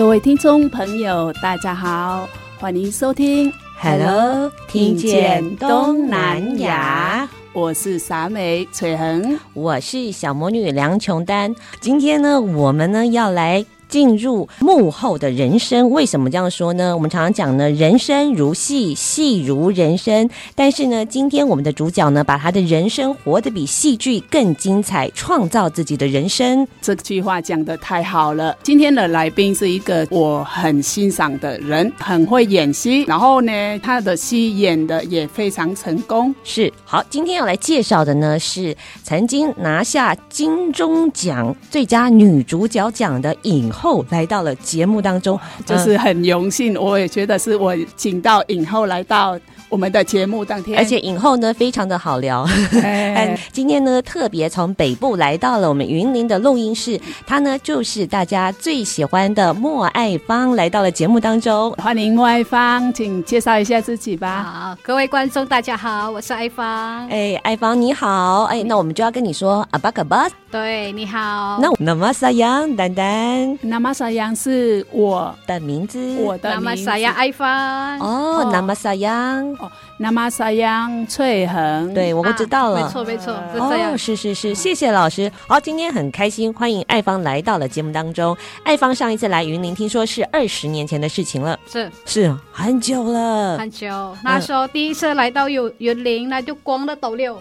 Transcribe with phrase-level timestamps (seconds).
[0.00, 2.26] 各位听众朋友，大家好，
[2.58, 11.54] 欢迎收听 Hello，听见东南亚，我是傻美翠恒，我是小魔女梁琼丹。
[11.80, 13.66] 今天呢，我们呢要来。
[13.90, 16.94] 进入幕后的人生，为什么这样说呢？
[16.94, 20.30] 我们常常讲呢，人生如戏，戏如人生。
[20.54, 26.66] 但是呢，今天我们的主角呢，把他的人生活得比戏剧更精彩，创造自己的人生。
[26.80, 28.56] 这句话讲得太好了。
[28.62, 36.32] 今天的来宾是一个我很欣赏的人，很会演戏，然后呢，他的戏演得也非常成功。
[36.44, 49.38] 是，好，今天要来介绍的呢，是曾经拿下金钟奖最佳女主角奖的影后来到了节目当中，就是很荣幸，我也觉得是我请到影后来到
[49.70, 52.44] 我们的节目当天，而且影后呢非常的好聊。
[52.82, 64.42] 哎、 今天呢特别从北部来到了我们云林的录音室，她呢就是大家最喜欢的莫爱芳来到了节目当中，欢迎莫爱芳，请介绍一下自己吧。
[64.42, 67.08] 好，各位观众大家好，我是爱芳。
[67.08, 70.26] 哎，爱芳你好，哎，那我们就要跟你说阿巴卡巴。
[70.50, 71.60] 对，你好。
[71.62, 73.56] 那那么沙扬丹丹。
[73.60, 76.64] 那玛莎扬是我的名字，我的名字。
[76.64, 82.82] 那玛莎扬爱芳哦，那玛莎扬哦，那玛莎扬翠恒，对，我不知道了。
[82.82, 83.96] 没错没错，是这样。
[83.98, 85.30] 是是是，谢谢老师。
[85.46, 88.36] 好，今天很开心，欢迎爱芳来到了节目当中。
[88.64, 94.16] 爱芳上一次来云林，听说是二十年前的事情了，是是很久了，很久。
[94.24, 97.40] 那时候第一次来到有云林，那就光了斗六。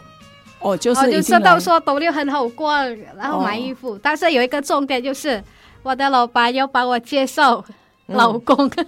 [0.60, 2.86] 哦，就是哦，就知道说斗六很好逛，
[3.16, 3.94] 然后买衣服。
[3.94, 5.42] 哦、但是有一个重点就是，
[5.84, 7.64] 我的老板要帮我介绍
[8.10, 8.70] 老公。
[8.76, 8.88] 嗯、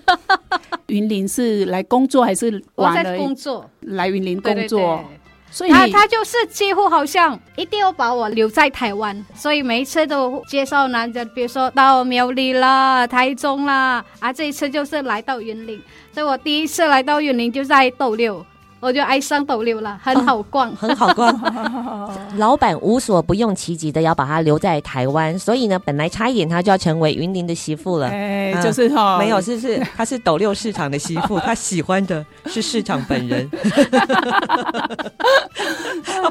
[0.88, 2.92] 云林是来工作还是玩？
[2.92, 5.04] 我在工作，来云林工作。
[5.54, 15.82] 所以他他就是几乎好像一定要把我留在台湾，所以每一次都介绍男人，比如说到苗栗啦、台中啦，啊，这一次就是来到云林。
[16.14, 18.46] 所以我第一次来到云林就在斗六。
[18.82, 21.40] 我就爱上斗六了，很好逛，哦、很好逛。
[22.38, 28.08] 老板无所不用其极的要把他留在台湾，所以呢，本来差一点他就要成为云林的媳妇了。
[28.10, 33.48] 哎，就是哈、哦，没有，是是，他是斗六市场的媳妇， 他喜欢的是市场本人。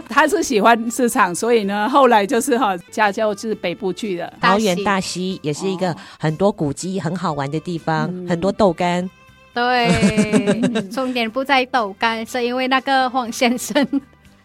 [0.09, 9.09] 他是喜欢市场，所以呢，后来就是哈，家就是北部去的桃园大溪，也是一个很多古迹、很好玩的地方，嗯、很多豆干。
[9.53, 13.87] 对， 重点不在豆干，是因为那个黄先生，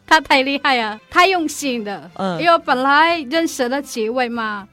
[0.07, 2.09] 他太厉害了， 太用心的。
[2.15, 4.67] 嗯，因为本来认识了几位嘛，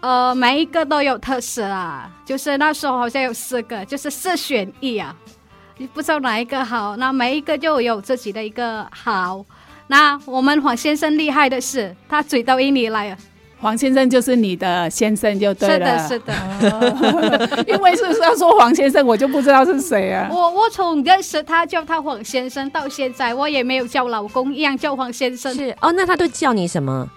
[0.00, 5.14] 呃，每一个都有特色啊，就是那时候好像有四个，就是四选一啊，
[5.76, 9.44] 你不知道哪一个好，那每一个就有自己的一个好。
[9.88, 13.16] 那我们黄先生厉害的是，他嘴到印尼来了。
[13.62, 17.64] 黄先生就是你的先生就对了，是的，是的。
[17.72, 20.28] 因为是要说黄先生，我就不知道是谁啊。
[20.32, 25.54] 我我从认识他叫他黄先生到现在，我也没有叫老公一样叫黄先生。
[25.54, 27.08] 是哦，那他都叫你什么？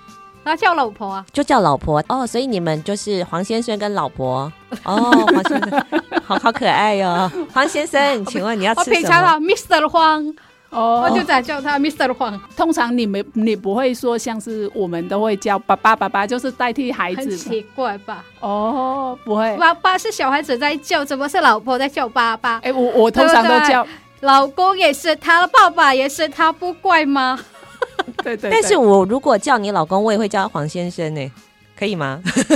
[0.43, 2.27] 他叫老婆啊，就叫老婆哦。
[2.27, 4.51] 所以你们就是黄先生跟老婆
[4.83, 5.11] 哦。
[5.33, 5.85] 黄先生，
[6.23, 7.31] 好好可爱哟、哦。
[7.51, 8.95] 黄先生， 请问你要吃什么？
[8.95, 9.89] 我平常啊，Mr.
[9.89, 10.35] 黄。
[10.75, 12.13] 哦，我就在叫他 Mr.
[12.13, 12.39] 黄。
[12.55, 17.21] 通常你们你不会说像是我们都会叫爸爸爸爸，就是代替孩子。
[17.21, 18.23] 很奇怪吧？
[18.41, 19.55] 哦，不会。
[19.57, 22.59] 爸爸是小孩子在叫，怎么是老婆在叫爸爸？
[22.63, 24.27] 哎，我我通常都叫对对。
[24.27, 27.39] 老公也是，他的爸爸也是，他不怪吗？
[28.23, 28.51] 对，对对。
[28.51, 31.31] 但是我如果叫你老公，我也会叫他黄先生呢。
[31.77, 32.21] 可以吗？
[32.23, 32.53] 可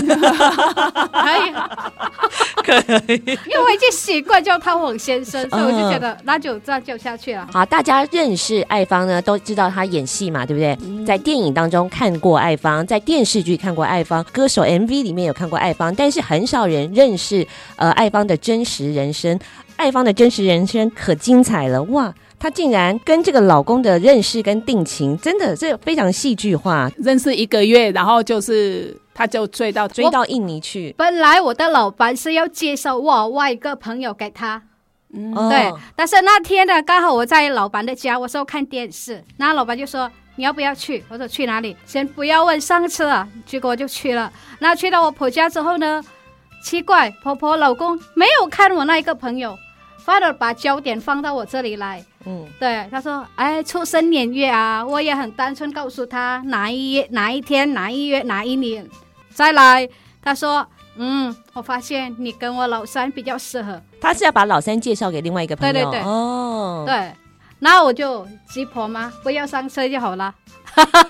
[1.37, 1.51] 以，
[2.63, 7.47] 可以，因为我已经习惯叫他黄先生，所以我就觉得那就这样叫下去了。
[7.51, 10.77] 好，大家认识艾芳呢，都知道他演戏嘛，对不对？
[10.81, 17.45] 嗯、在电影当中看过艾芳，在电视剧看过艾芳，歌手 MV 里面有看过艾芳，但是很少人认识
[17.75, 19.39] 呃艾芳的真实人生。
[19.79, 22.13] 爱芳的真实人生可精彩了哇！
[22.37, 26.91] 她竟然跟这个老公的认识跟定情，真的是非常戏剧化。
[26.97, 28.95] 认识一个月，然后就是。
[29.11, 30.95] 他就追到追到印尼去。
[30.97, 34.61] 本来我的老板是要介绍我外一个朋友给他，
[35.13, 35.69] 嗯，对。
[35.93, 41.03] 但是那天呢，刚好我在老板的家，我说看电视，那老板就说你要不要去？
[41.09, 41.75] 我说去哪里？
[41.85, 43.27] 先不要问上次啊。
[43.45, 44.31] 结果我就去了。
[44.59, 46.01] 那去到我婆家之后呢，
[46.63, 49.57] 奇怪，婆婆老公没有看我那一个朋友，
[50.09, 52.03] 反而把焦点放到我这里来。
[52.25, 58.89] 嗯，对，他说，哎，出生年月啊，我也很单纯告诉他哪一月哪一天哪一月哪一年。
[59.29, 59.87] 再来，
[60.19, 60.67] 他说
[60.97, 65.73] ：“嗯，我发现你跟我老三比较适合。”他是要把老三介绍给另外一个朋友。
[65.73, 67.13] 对对对，哦，对，
[67.59, 70.33] 那我就鸡婆嘛，不要上车就好了。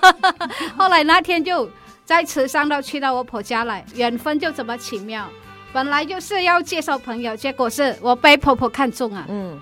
[0.76, 1.66] 后来那天就
[2.04, 5.26] 再车上到去到我婆家来，缘分就这么奇妙。
[5.72, 9.24] 本来就是要介绍朋友，结果是我被婆婆看中啊。
[9.28, 9.60] 嗯。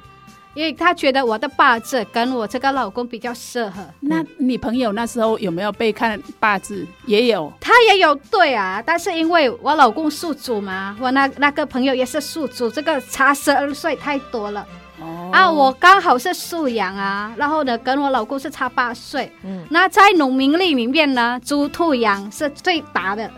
[0.54, 3.80] 因为她觉得我的八字跟我这个老公比较适合。
[4.00, 6.84] 那你朋友那时候有没有被看八字？
[7.06, 8.82] 也有，他也有对啊。
[8.84, 14.66] 但是因为我老公属猪嘛，我那那个朋友也是属猪，这个差十二岁太多了。
[15.00, 15.30] 哦。
[15.32, 19.30] 啊，我刚好是属羊啊，然后呢，跟我老公是差八岁。
[19.44, 19.64] 嗯。
[19.70, 23.30] 那在农民历里面呢，猪兔羊是最大的。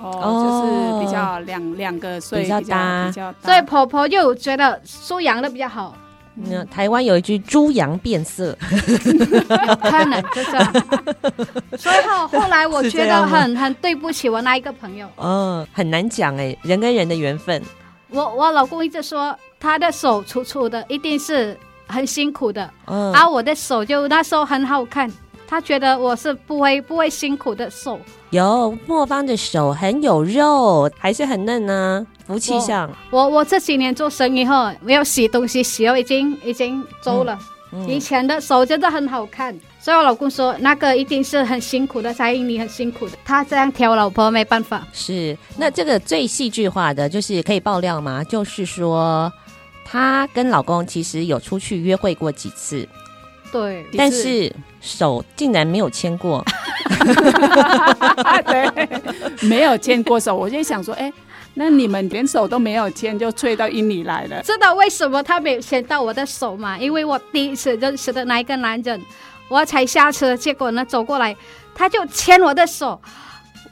[0.00, 1.00] 哦。
[1.00, 3.38] 就是比较两两个岁比较大，比较大。
[3.48, 5.96] 所以婆婆就觉得属羊的比较好。
[6.38, 10.72] 嗯，台湾有一句“猪羊变色”，可能就这样。
[11.78, 15.08] 所以后后来我觉得很很对不起我那一个朋友。
[15.16, 17.62] 嗯，很难讲哎，人跟人的缘分。
[18.10, 22.70] 我我老公一直说他的手粗粗的，一定是很辛苦的。
[22.86, 25.10] 嗯，而我的手就那时候很好看，
[25.48, 27.98] 他觉得我是不会不会辛苦的手。
[28.30, 32.90] 有莫方的手很有肉，还是很嫩呢、啊，福气相。
[33.10, 37.38] 我我，我这几年做生意后，没有洗东西，洗了已经已经皱了、
[37.72, 37.88] 嗯嗯。
[37.88, 43.16] 以前的手真的很好看，所以我老公说那个一定是很辛苦的，才印你很辛苦的。
[43.24, 44.84] 他这样挑老婆没办法。
[44.92, 48.24] 是，那这个最戏剧化的就是可以爆料吗？
[48.24, 49.32] 就是说，
[49.84, 52.86] 她跟老公其实有出去约会过几次。
[53.52, 56.44] 对，但是手竟然没有牵过。
[58.46, 58.88] 对，
[59.48, 61.12] 没有牵过手，我就想说，哎，
[61.54, 64.42] 那你们连手都没有牵，就吹到印尼来了。
[64.42, 66.76] 知道为什么他没有牵到我的手吗？
[66.78, 69.00] 因为我第一次认识的那一个男人，
[69.48, 71.36] 我才下车，结果呢走过来，
[71.74, 73.00] 他就牵我的手。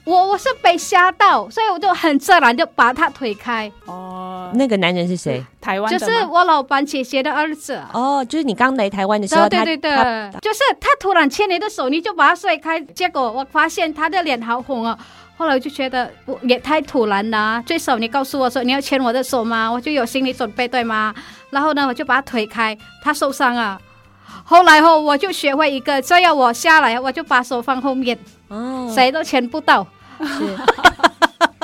[0.04, 3.70] 我我是被吓到，所以我就很自然就把他推开。
[3.86, 5.42] 哦，那个男人是谁？
[5.60, 7.80] 台湾的就是我老板姐姐的儿子。
[7.92, 9.90] 哦，就是你刚来台湾的时候，对对对，
[10.42, 14.98] 就是他突然牵你的手，你就把他甩开，结果我发现他的脸好红啊。
[15.36, 19.68] 后来我就觉得我也太突然了，最少你告诉我说你要牵我的手吗？
[19.68, 21.14] 我就有心理准备，对吗？
[21.50, 23.80] 然后呢，我就把他推开，他受伤啊。
[24.44, 28.18] 后来后我就学会一个，只要我下来，我就把手放后面，
[28.48, 29.86] 哦，谁都牵不到。
[30.20, 30.56] 是，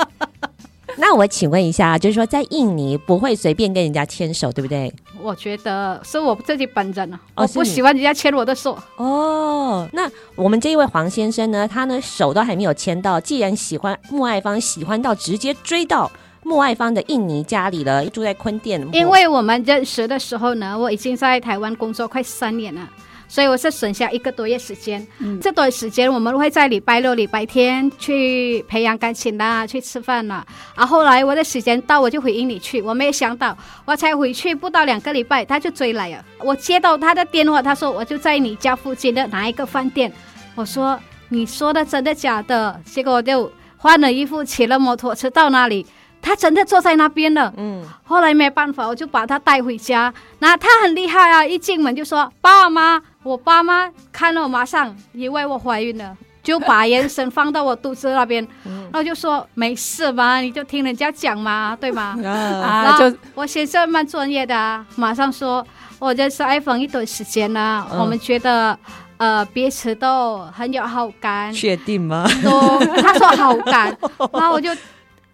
[0.97, 4.93] 那我请问一下，就是说在印尼不会随便跟人家牵手，对不对？
[5.21, 8.77] 我觉得是我自己本人啊，哦、我不喜欢人家牵我的手。
[8.97, 16.11] 哦，那我们这一位黄先生呢，他呢手都还没有牵到，既然喜欢穆爱芳，喜欢到直接追到
[16.43, 18.85] 穆爱芳的印尼家里了，住在坤甸。
[18.93, 22.87] 因为我们认识的时候呢，我已经在台湾工作快三年了。
[23.27, 30.45] 所以我是省下一个多月时间，嗯，这段时间我们会在礼拜六、礼拜天去培养感情啦，去吃饭啦。
[30.75, 32.81] 啊，后来我的时间到，我就回印尼去。
[32.81, 36.25] 我没有想到，我才回去不到两个礼拜，他就追来了。
[36.39, 40.11] 我接到他的电话，他说我就在你家附近的哪一个饭店。
[40.53, 42.81] 我说你说的真的假的？
[42.83, 45.87] 结果我就换了衣服，骑了摩托车到那里。
[46.21, 50.13] 他真的坐在那边了，嗯，后来没办法，我就把他带回家。
[50.39, 60.37] 那他很厉害啊，一进门就说：“爸妈。”我爸妈看了我，马上以为我怀孕了， 就把眼神放到我肚子那边，然后就说：“没事嘛？
[60.39, 65.63] 你就听人家讲嘛，对吗？”啊，就我先生蛮专业的啊，马上说
[65.99, 68.75] ：“我认识爱芳一段时间了，我们觉得
[69.17, 72.27] 呃彼此都很有好感。”确定吗？
[72.43, 73.95] 都他说好感，
[74.33, 74.69] 然后我就。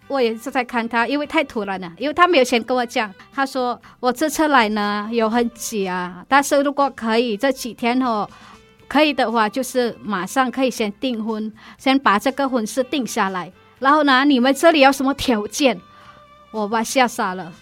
[0.08, 3.12] 我也是在看他，因为太突然了，因为他没有先跟我讲。
[3.32, 8.28] 他说我这次来呢有很急啊，但是如果可以这几天哦，
[8.88, 13.52] 可以的话，就是马上可以先订婚，先把这个婚事定下来。
[13.78, 15.78] 然后呢，你们这里有什么条件？
[16.50, 17.52] 我爸吓傻了。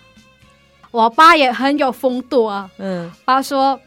[0.92, 2.70] 我爸也很有风度啊。
[2.78, 3.78] 嗯，爸说，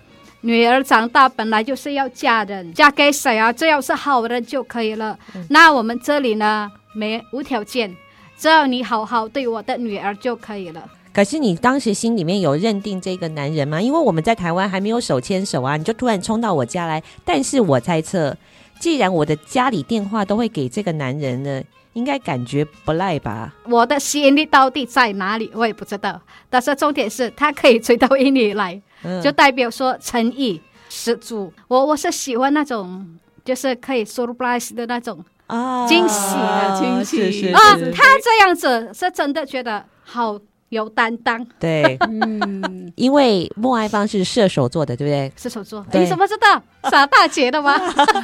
[0.42, 3.52] 女儿长大本来就是要嫁人，嫁给谁啊？
[3.52, 5.18] 只要是好人就可以了。
[5.34, 7.96] 嗯、那我们这里呢，没无条件，
[8.40, 10.90] 只要你好好对我的女儿就可以了。
[11.12, 13.82] 可是你当时心里面有认定这个男人吗？
[13.82, 17.04] 因为我们在台湾还没有手牵手啊，你就突然冲到我家来。
[17.26, 18.38] 但是我猜测，
[18.80, 21.62] 既然我的家里电话都会给这个男人呢。
[21.94, 23.54] 应该感觉不赖吧？
[23.66, 25.52] 我的吸引力到底在哪里？
[25.56, 26.22] 我也不知道。
[26.50, 31.52] 但是重点是他可以追到印尼来，嗯、就代表说诚意十足。
[31.68, 37.60] 我我是喜欢那种，就是可以 surprise 的那种啊，惊喜的惊喜啊。
[37.94, 40.40] 他这样子是真的觉得好
[40.70, 41.46] 有担当。
[41.60, 45.32] 对， 嗯，因为莫爱芳是射手座的，对不对？
[45.36, 46.62] 射手座，你怎么知道？
[46.90, 47.74] 傻大姐的吗？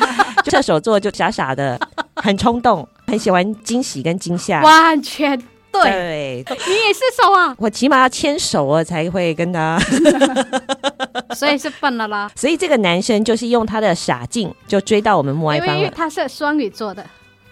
[0.45, 1.79] 射手座就傻傻的，
[2.15, 2.87] 很冲动。
[3.07, 5.39] 很喜欢惊喜跟惊吓，完全
[5.83, 6.43] 对。
[6.45, 7.55] 对，你也是手啊？
[7.57, 9.79] 我起码要牵手啊才会跟他
[11.35, 12.29] 所以是笨了啦。
[12.35, 15.75] 所以这个男生就是用他的傻劲就追到我们莫爱芳了。
[15.77, 17.05] 因为他是双鱼座的，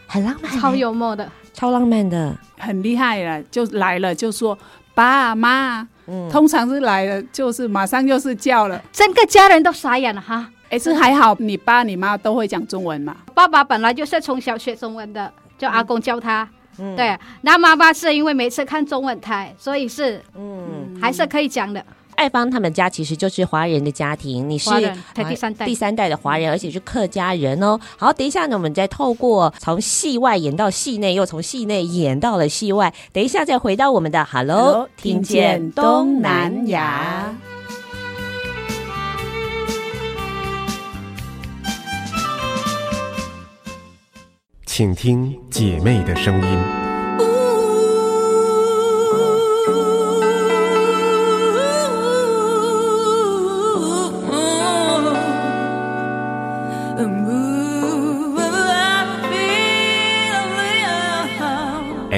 [0.07, 3.41] 很浪漫，超幽默的，超浪漫的，很厉害了。
[3.51, 4.57] 就来了就说
[4.93, 10.49] 爸妈，嗯，通常是来了就是马上就是叫了，整个家人都傻眼了哈。
[10.69, 13.17] 哎，是还好，你爸你妈都会讲中文嘛？
[13.33, 15.31] 爸爸本来就是从小学中文的。
[15.55, 21.83] 就阿公教他，嗯、对，那妈妈是因为每次看中文台，所以是，嗯，还是可以讲的。
[22.15, 24.69] 爱芳他们家其实就是华人的家庭，你是
[25.15, 27.79] 第三代，第三代的华人，而且是客家人哦。
[27.97, 37.35] 好，等一下呢，我们再透过从戏外演到戏内，又从戏内演到了戏外，等一下再回到我们的 Hello，听见东南亚。
[44.75, 46.93] 请听姐妹的声音。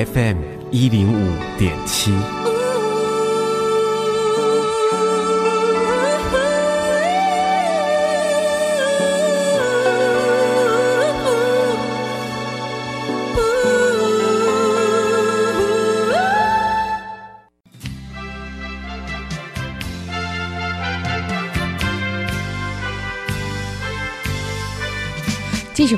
[0.06, 0.38] FM
[0.72, 2.14] 一零五点七。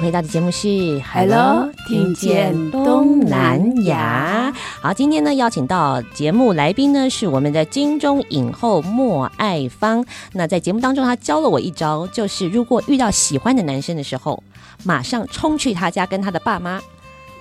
[0.08, 0.68] 回到的节目是
[1.04, 4.54] 《Hello，听见东南亚》。
[4.82, 10.06] 好，今天呢邀请到节目来宾呢是我们的金钟影后莫爱芳。
[10.32, 14.42] 那在节目当中，她教了我一招，就是如果遇到喜欢的男生的时候，
[14.86, 16.82] 马上冲去他家跟他的爸妈。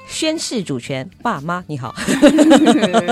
[0.07, 1.95] 宣誓主权，爸妈你好，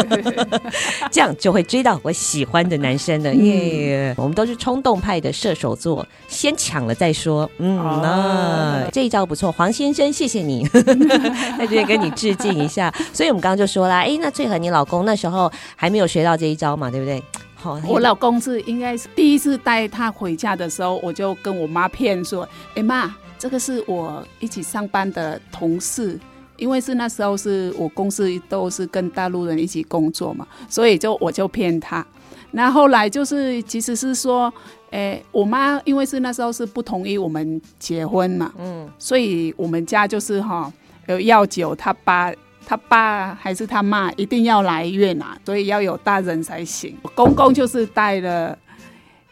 [1.10, 3.34] 这样就会追到我喜欢的男生了。
[3.34, 7.50] 耶、我们都是冲动派的射手座，先抢了再说。
[7.58, 10.66] 嗯，那、这一招不错，黄先生，谢谢你，
[11.58, 12.94] 在这边跟你致敬一下。
[13.12, 17.22] 所以我们刚刚就说啦，哎，那最和你老公那时候还没有学到这一招嘛，对不对？
[17.56, 26.18] 好，我老公是应该是第一次带他回家的时候，我就跟我妈骗说，哎妈，这个是我一起上班的同事。
[26.56, 32.04] 因为是那时候是我公司都是跟大陆人一起工作嘛，所以就我就骗他。
[32.52, 34.52] 那后来就是其实是说，
[34.90, 40.72] 诶，我妈因为是那时候是不同意我们结婚嘛，嗯，所以我们家就是哈
[41.08, 42.32] 有要酒，他爸
[42.64, 46.96] 他爸还是他妈一定要来越南，所以要有大人才行。
[47.14, 48.56] 公公就是带了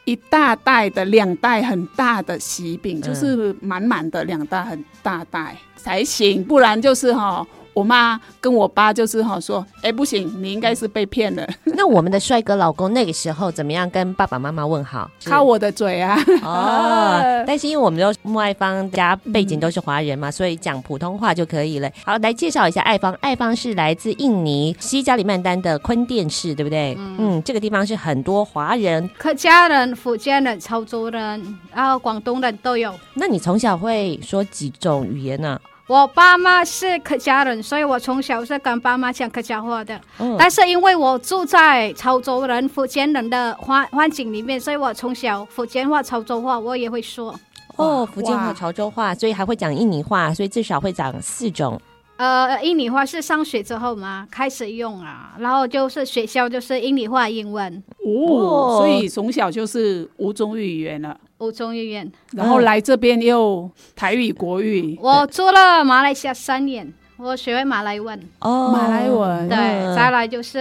[0.04, 5.56] 一大袋的两袋很大的喜饼，就是满满的两袋很大袋。
[5.76, 7.46] 才行，不然就是哈。
[7.74, 11.46] 我妈跟我爸就是哈说，哎、欸，不行，你应该是被骗了。
[11.64, 15.10] 那我们的帅哥老公那个时候怎么样跟爸爸妈妈问好？
[15.24, 16.18] 靠我的嘴啊！
[16.42, 21.90] 哦， 但是因为我们都莫爱芳家背景都是华人嘛，嗯、所以讲普通话就可以了。
[22.04, 23.12] 好，来介绍一下爱芳。
[23.20, 26.94] 爱芳是来自印尼西加里曼丹的坤甸市，对不对？
[26.98, 32.92] 嗯，嗯，这个地方是很多华人，客家人、福建人、潮州人，然后广东人都有。
[33.14, 35.60] 那你从小会说几种语言呢、啊？
[35.88, 40.00] 我爸妈是客家人，所以我从小是跟爸妈讲客家话的。
[40.18, 47.34] 嗯、但是因为我住在潮州人、福建人的环环境里面，所以我从小福建话、潮州话我也会说。
[47.76, 51.80] 哦，福建话、潮州话，所以还会讲印尼话，所以至少会讲四种。
[52.16, 57.82] 呃，印尼话是上学之后嘛开始用啊，然后就是学校就是印尼话、英文。
[58.06, 61.18] 哦，所以从小就是五种语言了。
[61.42, 64.96] 五中医院，然后来这边又台语、国语。
[65.02, 66.92] 我住了马来西亚三年。
[67.18, 69.56] 我学会马来文哦，马来文对，
[69.94, 70.58] 再来就是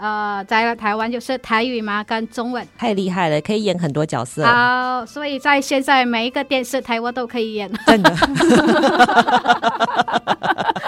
[0.00, 4.44] 呃，在来台湾就是台语嘛，跟中文太厉害了，可以演很多角色。
[4.44, 8.14] 好，所以在现在每一个电视台我都可以演，真的。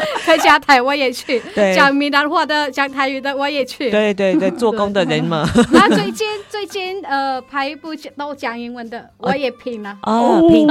[0.24, 3.90] 客家台我也去，对，讲闽南话的、讲台语的我也去。
[3.90, 5.44] 对对对，做工的人嘛。
[5.72, 9.98] 那最近最近呃，拍一部都讲英文的，我也拼了。
[10.02, 10.68] 哦，拼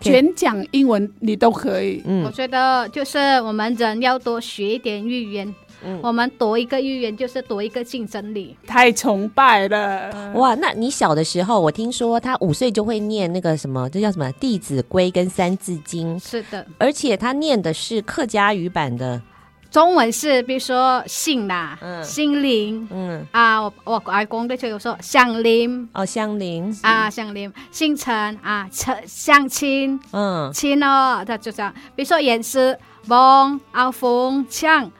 [0.00, 2.02] 全讲英文你都可以。
[2.06, 3.98] 嗯，我觉得就是我们人。
[3.98, 5.52] 要多学一点语言，
[5.84, 8.56] 嗯、我们夺一个语言就是夺一个竞争力。
[8.66, 10.32] 太崇拜了。
[10.34, 10.54] 哇！
[10.56, 16.18] 那你小的时候，我听说他五岁就会念那个什么，这叫什么《弟子规》跟《三字经》。
[16.22, 19.22] 是的，而且他念的是客家语版的，
[19.70, 23.24] 中文是比如说姓啦，嗯，姓林，嗯。
[23.30, 25.88] 啊，我我外公的就有说乡林。
[25.92, 26.76] 哦，乡林。
[26.82, 32.78] 啊，乡林，姓陈啊，陈相亲，嗯，亲哦，他就这样，比如说也是。
[33.06, 34.90] 蒙、阿峰、强，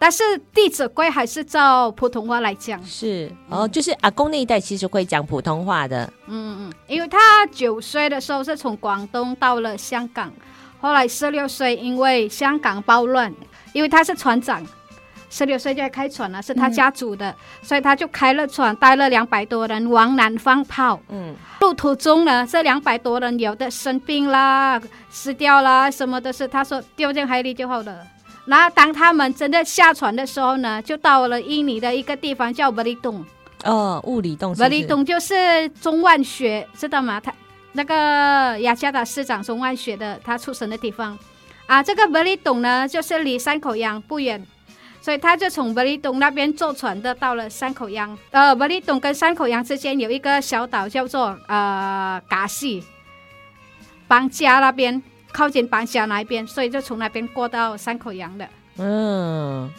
[0.00, 0.22] 但是
[0.54, 2.80] 《弟子规》还是照普通话来讲。
[2.84, 6.10] 是哦，就是阿公那一代其实会讲普通话的。
[6.28, 10.32] 嗯嗯，因为他九岁的时候是从广东到了香港，
[10.80, 13.34] 后来十六岁因为香港暴乱，
[13.72, 14.64] 因为他是船长，
[15.30, 21.00] 十六岁就要开船了，是他家族的，嗯、所以他就开了船，带了两百多人往南方跑。
[21.08, 21.34] 嗯。
[21.60, 28.06] 路途中呢，这两百多人有的生病啦、死掉啦，什么都是，他说丢进海里就好了。
[28.48, 33.24] 然后当他们真的下船的时候呢，就到了印尼的一个地方叫布里洞。
[33.64, 34.54] 哦，雾里洞。
[34.54, 37.20] 布里洞就是钟万学，知道吗？
[37.20, 37.32] 他
[37.72, 41.16] 那个雅加达市长钟万学的他出生的地方
[41.66, 41.82] 啊。
[41.82, 44.44] 这个布里洞呢，就是离山口洋不远。
[45.00, 52.82] 所以他就从布里洞那边坐船的到了山口洋，呃，布里洞跟山口洋之间有一个小岛叫做呃嘎西，
[54.08, 55.00] 邦加那边
[55.32, 58.48] 靠近邦加那边，所以就从那边过到山口洋的。
[58.78, 59.70] 嗯，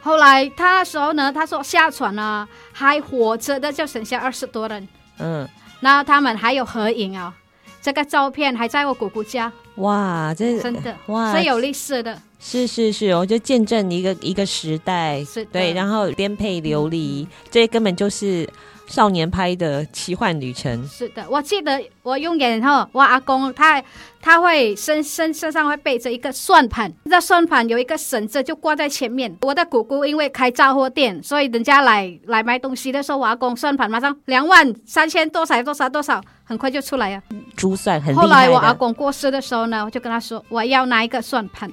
[0.00, 4.88] 后来他那时候呢，他说下船呢还活着的就剩下二十多人。
[5.18, 5.48] 嗯，
[5.80, 7.32] 然后他们还有合影啊、哦，
[7.80, 9.52] 这个照片还在我姑姑家。
[9.76, 12.20] 哇，这真的哇，是有历史的。
[12.38, 18.48] 是是是，我就见证一个一个时代，是对，然后颠沛流离，嗯、这根本就是
[18.86, 20.86] 少年拍的奇幻旅程。
[20.86, 23.82] 是的，我记得我用眼后，我阿公他
[24.20, 29.34] 他会身身身上会背着一个算盘，那算盘有一个绳子就挂在前面。
[29.42, 37.22] 我的姑姑因为开杂货店，所以人家来来买东西的时候，我阿公算盘马上两万三千多少多少多少，很快就出来了。
[37.56, 38.22] 珠算很厉害。
[38.22, 41.70] 后来我阿公过世的时候呢，我就跟他说，我要拿一个算盘。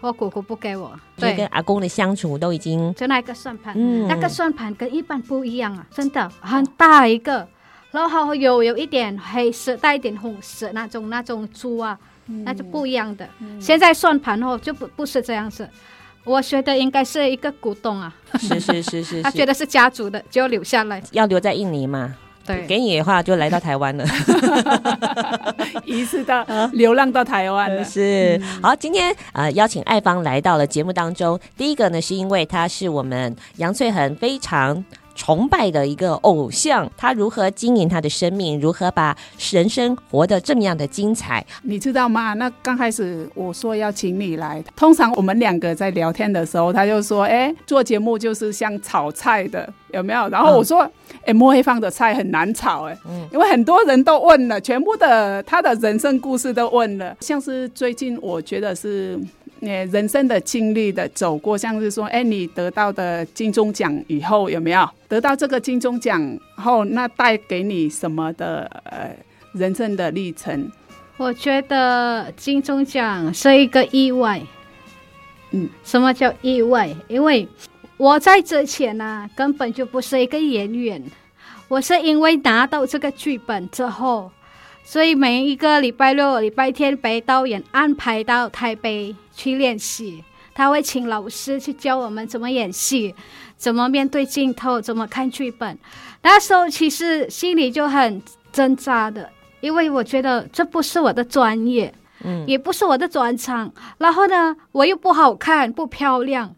[0.00, 7.46] 我姑姑不给我，对，跟阿公的相处都已经就那个算盘，嗯，那个算盘跟一般不一样啊，真的很大一个，
[7.90, 13.28] 然后有有一点黑色，带一点红色那种那种珠啊，嗯、那就不一样的。
[13.40, 15.68] 嗯、现在算盘哦就不不是这样子，
[16.24, 22.16] 我觉得应该是一个古董啊，是是是是，是， 他觉得是家族的就留下来，要留在印尼嘛。
[22.50, 24.04] 对，给你的话就来到台湾了，
[25.84, 27.82] 一次到流浪到台湾了。
[27.84, 31.38] 是，嗯、好，今天呃邀请爱芳来到了节目当中。
[31.56, 34.84] 第一个呢，是因为她是我们杨翠恒非常
[35.20, 39.14] 崇拜的一个偶像，他如何经营他的生命，如何把
[39.52, 42.32] 人生活得这么样的精彩，你知道吗？
[42.32, 50.80] 那刚开始我说要请你来，通常我们两个在聊天的时候，他就说：“哎，做节目就是像炒菜的，有没有？”然后我说
[51.20, 59.20] ：“哎、嗯，莫黑放的菜很难炒，哎，嗯，因为很多人都问了，全部的他的人生故事都问了，像是最近我觉得是。”
[59.60, 69.14] 人生的经历的走过，像是说，哎，你得到的金钟奖以后有没有得到这个金钟奖后，那带给你什么的呃
[69.52, 70.70] 人生的历程？
[71.18, 74.40] 我觉得金钟奖是一个意外。
[75.50, 76.88] 嗯，什么叫意外？
[77.08, 77.46] 因为
[77.98, 81.02] 我在之前呢、啊，根本就不是一个演员，
[81.68, 84.30] 我是因为拿到这个剧本之后。
[84.90, 93.14] 所以每一个礼拜六、礼拜天被导演安排到台北去练习，他会请老师去教我们怎么演戏，
[93.56, 95.78] 怎么面对镜头，怎么看剧本。
[96.22, 103.72] 那时候其实心里就很挣扎的，因为我觉得这不是我的专业，嗯，也不是我的专长。
[103.98, 106.56] 然后呢，我又不好看，不漂亮，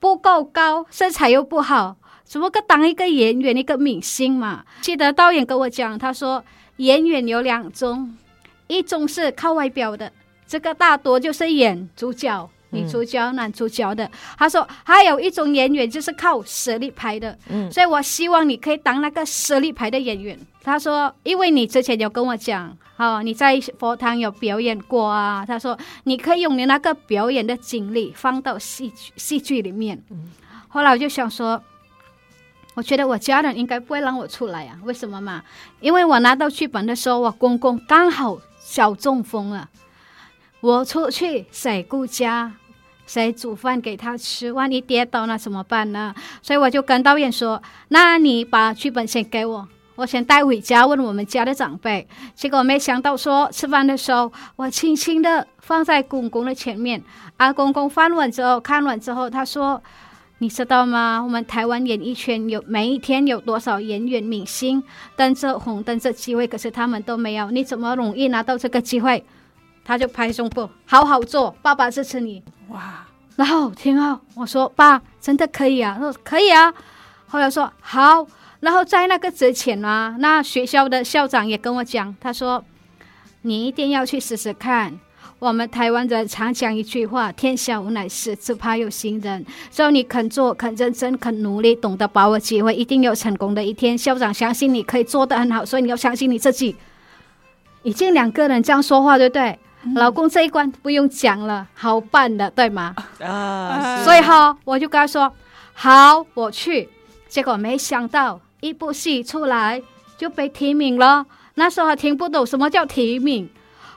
[0.00, 4.64] 不够高，身材又不好，怎么个当一个演员、一个明星嘛？
[4.80, 6.42] 记得导演跟我讲，他说。
[6.76, 8.16] 演员有两种，
[8.66, 10.10] 一种是靠外表的，
[10.46, 14.10] 这个大多就是演主角，女主角、男主角的。
[14.36, 20.38] 他说还有一种演员就是靠实力派的，嗯，所以我希望你可以当那个实力派的演员。
[20.62, 25.44] 他说，因为你之前有跟我讲，哦，你在佛堂有表演过啊。
[25.46, 30.02] 他说你可以用你那个表演的经历放到戏剧戏剧里面。
[30.10, 30.30] 嗯，
[30.68, 31.62] 后来我就想说。
[32.74, 34.76] 我觉得我家人应该不会让我出来啊？
[34.82, 35.42] 为什么嘛？
[35.80, 39.68] 因为我拿到剧本的时候，我公公刚好小中风了。
[40.60, 42.52] 我出去谁顾家？
[43.06, 44.50] 谁煮饭给他吃？
[44.50, 46.12] 万一跌倒那怎么办呢？
[46.42, 57.00] 所以我就跟导演说：“那你把剧本先给我，我先带回家问我们家的长辈。”结果没想到说吃饭的时候，我轻轻的放在公公的前面。
[57.36, 59.80] 阿公公翻完之后，看完之后，他说。
[60.44, 61.22] 你知道吗？
[61.24, 64.82] 我们台湾演艺圈有每一天有多少演员明星
[65.16, 67.50] 登着红灯这机会，可是他们都没有。
[67.50, 69.24] 你怎么容易拿到这个机会？
[69.86, 72.42] 他就拍胸脯，好好做，爸爸支持你。
[72.68, 73.06] 哇！
[73.36, 75.96] 然后听后我说爸，真的可以啊？
[75.98, 76.74] 他说可以啊。
[77.26, 78.26] 后来说好。
[78.60, 82.62] 然后在那个之前啊，那学校的校长也跟我讲，他说
[83.40, 85.00] 你一定要去试试看。
[85.38, 93.96] 我们台湾人常讲一句话：“天下无难事，只怕有心人。”只要你肯做、肯认真、肯努力，懂得把握机会，一定有成功的一天。
[93.98, 96.74] 校长相信你可以做得很好，所以你要相信你自己。
[97.82, 99.58] 已经两个人这样说话，对不对？
[99.82, 102.94] 嗯、老公这一关不用讲了，好办的，对吗？
[103.20, 105.30] 啊，所以哈，我就跟他说
[105.74, 106.88] ：“好，我去。”
[107.28, 109.82] 结果没想到一部戏出来
[110.16, 111.26] 就被提名了。
[111.56, 113.50] 那时候还听不懂什么叫提名。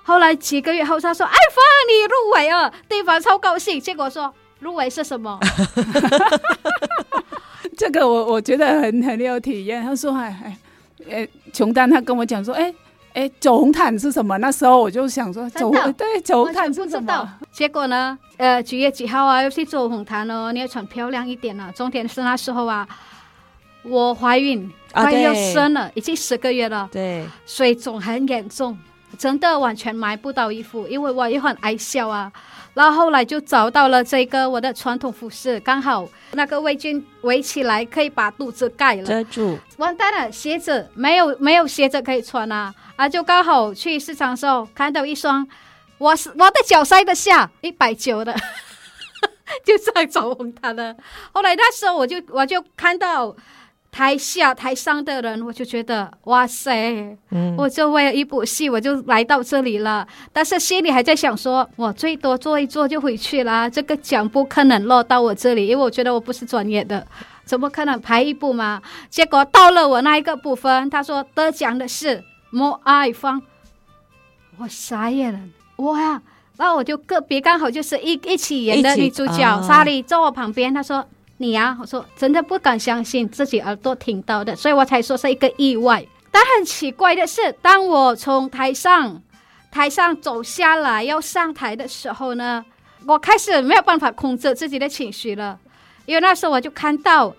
[0.07, 5.37] 后来几个月后，他说：“哎，放，你入围了，对方超高兴。”结果说入围是什么？
[7.77, 9.83] 这个我我觉得很很有体验。
[9.83, 10.57] 他说：“哎
[11.11, 12.73] 哎，琼丹他跟我讲说，哎
[13.15, 14.37] 哎，走红毯是什么？
[14.37, 17.29] 那时候我就想说，走对走红毯是什么？
[17.51, 18.17] 结果呢？
[18.37, 19.43] 呃，几月几号啊？
[19.43, 21.69] 要去走红毯哦，你要穿漂亮一点啊。
[21.75, 22.87] 重点是那时候啊，
[23.83, 28.77] 我怀孕，怀孕要生了，已经十个月了，对，水肿很严重。”
[29.17, 32.31] 真的完全买不到衣服，因为我也很爱笑啊。
[32.73, 39.57] 然后后来就找到了这个我的传统服饰，刚好那个围巾围起来可以把肚子盖了，遮住。
[39.77, 43.09] 完蛋了，鞋子没有没有鞋子可以穿啊啊！
[43.09, 45.47] 就刚好去市场的时候看到一双，
[45.97, 48.35] 我是我的脚塞得下一百九的，
[49.65, 50.95] 就在走红毯了。
[51.31, 53.35] 后来那时候我就我就看到。
[53.89, 60.07] 台下台上的人，我就觉得哇塞，嗯、我就为了一部戏，我就来到这里了。
[60.31, 63.67] 但是心里还在想说，我最多做一做就回去啦。
[63.67, 67.07] 这个奖不可能落到我这里，因为我觉得我不是专业的，
[67.43, 68.79] 怎么可能排一部嘛？
[69.09, 73.41] 结果到了我那一个部分，他说得奖的是莫爱芳，
[74.59, 75.39] 我傻眼了，
[75.77, 76.21] 哇！
[76.57, 81.03] 然后我就个别刚好就是一一起演的女主角莎莉坐我旁边，他说。
[81.39, 86.03] 你呀、啊，我说真的不敢相信自己耳朵听到的，所以我才说是一个意外。
[86.31, 89.21] 但很奇怪的是，当我从台上
[89.71, 92.65] 台上走下来要上台的时候呢，
[93.05, 95.59] 我开始没有办法控制自己的情绪了，
[96.07, 97.33] 因为那时候我就看到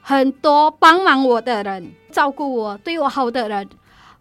[0.00, 3.68] 很多帮忙我的人、照顾我、对我好的人，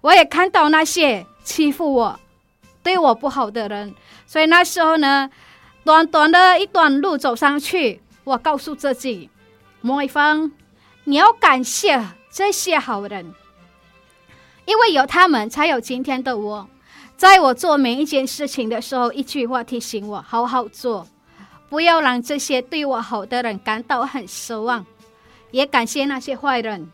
[0.01, 2.19] 我也看到那些欺负我、
[2.81, 3.93] 对我不好的人，
[4.25, 5.29] 所以那时候呢，
[5.83, 8.01] 短短的一段路走上去。
[8.29, 9.27] 我告诉自己，
[9.81, 10.51] 莫一芳，
[11.05, 11.99] 你要感谢
[12.31, 13.33] 这些好人，
[14.65, 16.69] 因为有他们，才有今天的我。
[17.17, 21.07] 在我做每一件事情的时候，一句话提醒我：好好做，
[21.69, 24.85] 不要让这些对我好的人感到很失望。
[25.49, 26.87] 也感谢那些坏人，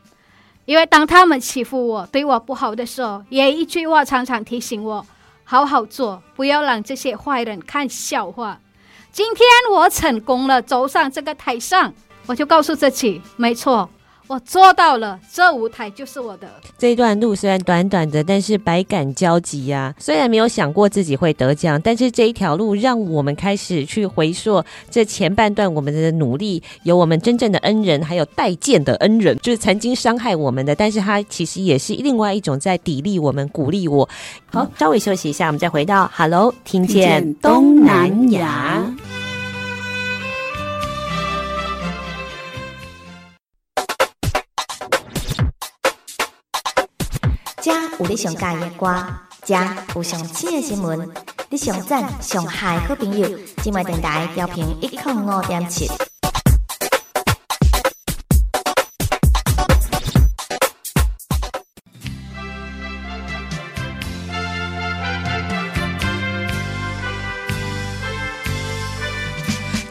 [0.64, 5.06] 因为当他们欺负我、对我不好的时候，也一句话常常提醒我：
[5.44, 8.62] 好好做，不要让这些坏人看笑话。
[9.16, 11.94] 今天我成功了，走上这个台上，
[12.26, 13.90] 我就告诉自己，没错，
[14.28, 16.50] 我做到了，这舞台就是我的。
[16.80, 19.96] 这一段路虽然短短的，但是百感交集呀、啊。
[20.00, 34.10] 虽然没有想过自己会得奖，但是这一条路让我们开始去回溯这前半段我们的努力，有我们真正的恩人，还有待见的恩人，就是曾经伤害我们的，但是他其实也是另外一种在砥砺我们、鼓励我。
[34.52, 38.92] 好，稍微休息一下，我们再回到 Hello，听见东南亚。
[48.00, 49.04] 有你上喜的歌，
[49.96, 51.10] 有上新的新闻，
[51.50, 53.28] 你上赞上嗨好朋友，
[53.64, 55.90] 今麦电台调频一零五点七。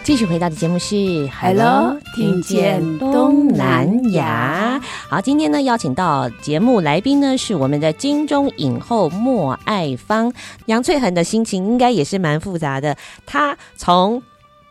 [0.04, 0.94] 继续回到的节目是
[1.30, 4.78] 《Hello，听见东南亚》。
[5.08, 10.30] 好，今天呢邀请到节目来宾呢是我们的金钟影后莫爱芳。
[10.66, 12.94] 杨翠恒的心情应该也是蛮复杂的。
[13.24, 14.22] 他从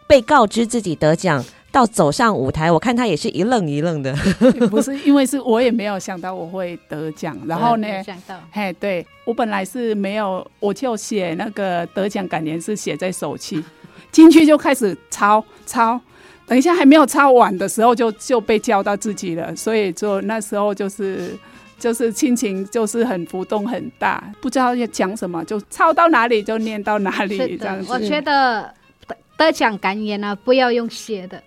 [0.06, 4.16] 被告知自己得奖到走上舞台，我看他也是一愣一愣的。
[4.70, 7.36] 不是，因为是我也没有想到我会得奖。
[7.48, 13.64] 然后呢，想到，嘿，对我本来是没有，我就写那个得奖感言是写在手气。
[14.12, 16.02] 进去就开始抄抄，
[16.48, 21.38] 等一下还没有抄完的时候就就被叫到自己了，所以就那时候就是
[21.78, 27.92] 就是心情就是很浮动很大，不知道要讲什么，就抄到哪里就念到哪里这样子。
[27.92, 28.74] 我觉得
[29.08, 31.44] 得得奖感言呢，不要用写的，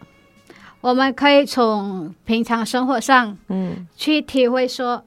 [0.80, 5.04] 我们可以从平常生活上，嗯，去体会说，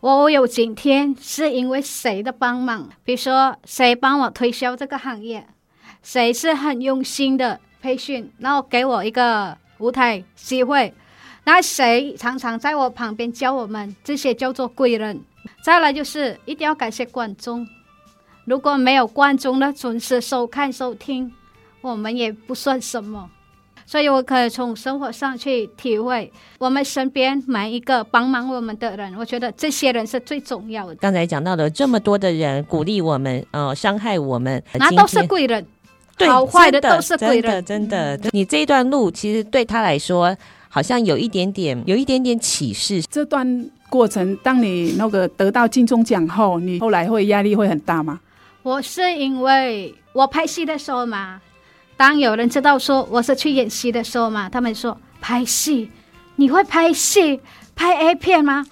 [0.00, 5.46] 我有今天是因为谁的帮忙，比如说谁帮我推销这个行业。
[6.02, 10.92] 谁是很用心的培训，然后给我一个舞台机会？
[11.44, 13.96] 那谁常常在我旁边教我们？
[14.04, 15.20] 这些叫做贵人。
[15.62, 17.66] 再来就是一定要感谢观众，
[18.44, 21.32] 如果没有观众的准时收看收听，
[21.80, 23.30] 我们也不算什么。
[23.86, 30.94] 所以我可以从生活上去体会，我们身边每一个帮忙我们的人，我觉得这些人是最重要的。
[30.96, 35.66] 刚才讲到了这么多的人鼓励我们，呃，伤害我们，那都是贵人。
[36.20, 38.30] 对，好坏的都是贵人，真的，真的，真的。
[38.32, 40.36] 你这一段路其实对他来说，
[40.68, 43.02] 好像有一点点，有一点点启示。
[43.02, 48.20] 这段过程，当你那个得到金钟奖后，你后来会压力会很大吗？
[48.62, 51.40] 我是因为我拍戏的时候嘛，
[51.96, 55.90] 当有人知道说我是去演戏的时候嘛，他们说拍戏，
[56.36, 57.40] 你会拍戏，
[57.74, 58.66] 拍 A 片吗？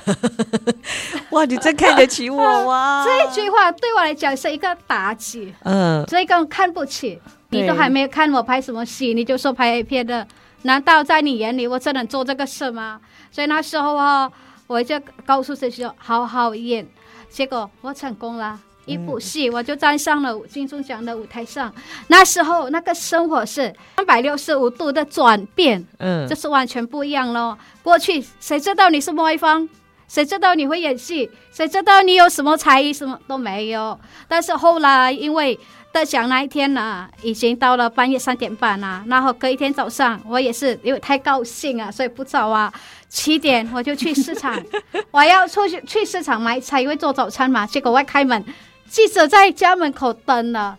[1.30, 3.04] 哇，你真看得起我 哇！
[3.04, 7.20] 这一句话对我来讲是一个打击，嗯，这个看不起。
[7.52, 10.24] 你都还没有看我拍什么戏，你就说拍 A 片的，
[10.62, 13.00] 难道在你眼里我只能做这个事吗？
[13.32, 14.30] 所以那时候啊，
[14.68, 16.86] 我就告诉自己说好好演，
[17.28, 21.74] 结果我成功了，一部戏我就站上了金钟奖的舞台上。
[22.06, 27.58] 那时候那个生活是三百六十五度的转变，嗯，就是完全不一样咯。
[27.82, 29.68] 过去谁知道你是莫一芳？
[30.10, 31.30] 谁知道你会演戏？
[31.52, 32.92] 谁知道你有什么才艺？
[32.92, 33.96] 什么都没有。
[34.26, 35.56] 但是后来，因为
[35.92, 39.04] 得奖那一天呢、啊，已经到了半夜三点半了、啊。
[39.06, 42.72] 然后隔一天早上，我也是因为太高兴啊，所以不早啊，
[43.08, 44.60] 七点我就去市场，
[45.12, 47.64] 我要出去去市场买菜，因为做早餐嘛。
[47.64, 48.44] 结果我开门，
[48.88, 50.76] 记者在家门口等了。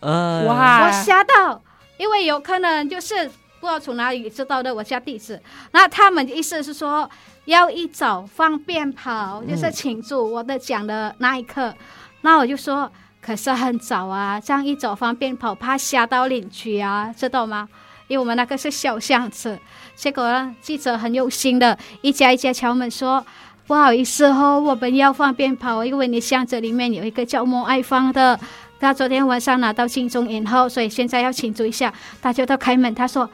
[0.00, 0.86] 呃，哇！
[0.86, 1.62] 我吓到，
[1.98, 3.28] 因为有可能就是
[3.60, 5.40] 不知道从哪里知道的我家地址。
[5.70, 7.08] 那他们的意思是说。
[7.46, 11.68] 要一早放鞭炮，就是庆祝我的奖的那一刻。
[11.68, 11.76] 嗯、
[12.20, 17.68] 那我就说，可是很早啊，这样一早放鞭炮，怕吓到邻居啊，知道吗？
[18.06, 19.58] 因为我们那个是小巷子。
[19.96, 23.24] 结果呢，记者很有心的，一家一家敲门说
[23.66, 28.38] ：“不好意思哦，我们要放鞭炮，因为你巷子里面有一个叫莫爱芳的，
[28.78, 33.28] 他昨天晚上拿到金钟影后，所以现在要庆祝一下。”大家都开门，他说：“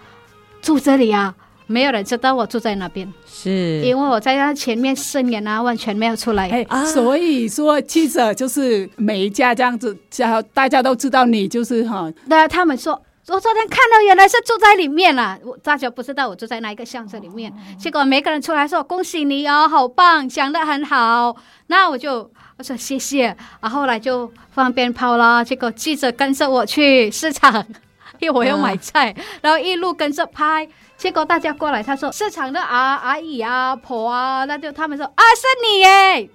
[0.62, 1.35] 住这里啊。”
[1.70, 6.48] 没有人知道我住在那边，是因为我在他前面四年啊，完全没有出来。
[6.68, 12.11] 啊、所以说记者就是每一家这样子，叫大家都知道你就是哈。
[12.24, 12.94] 那他们说，
[13.28, 17.52] 我昨天看到原来是住在里面了，我大家不知道我住在哪一个巷子里面。
[17.52, 21.37] 哦、结果每个人出来说恭喜你哦，好棒，讲得很好。
[21.66, 25.44] 那我就我说谢谢，然、啊、后来就放鞭炮啦。
[25.44, 27.62] 结果记者跟着我去市场，
[28.20, 30.66] 因为我要买菜，啊、然后一路跟着拍。
[30.98, 36.28] 结果大家过来，他说市场的阿阿姨啊婆啊，那就他们说啊是你耶，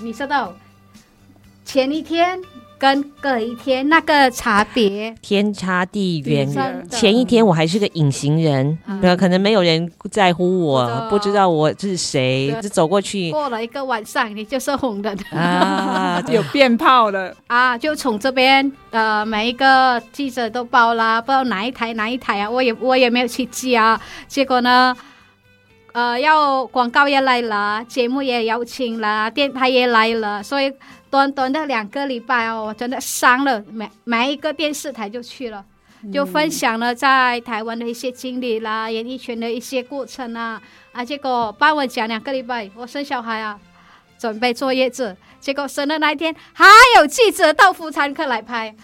[0.00, 0.54] 你知道
[1.64, 2.42] 前一天。
[2.80, 6.48] 跟隔一天那个差别天差地远。
[6.88, 13.30] 前一天我还是个隐形人，嗯、可能没有人在乎我，嗯、不知道我是谁，就走过去。
[13.32, 17.76] 过了一个晚上，你就是红的啊， 有变炮了啊！
[17.76, 24.00] 就从这边呃，每一个记者都报啦，不知道哪一台哪一台啊，我也我也没有去记啊。
[24.26, 24.96] 结果呢，
[25.92, 30.72] 呃，要广告也来了，节目也邀请了，电台也来了，所以。
[31.10, 35.64] 短短的两个礼拜哦，我真的伤了每每一个电视台就去了，
[36.12, 43.58] 就分享了在台湾的一些经历啦，演艺圈的一些过程啊，啊，结果帮我讲两个礼拜，我生小孩啊，
[44.18, 46.66] 准备坐月子，结果生的那一天还
[46.98, 48.74] 有记者到妇产科来拍，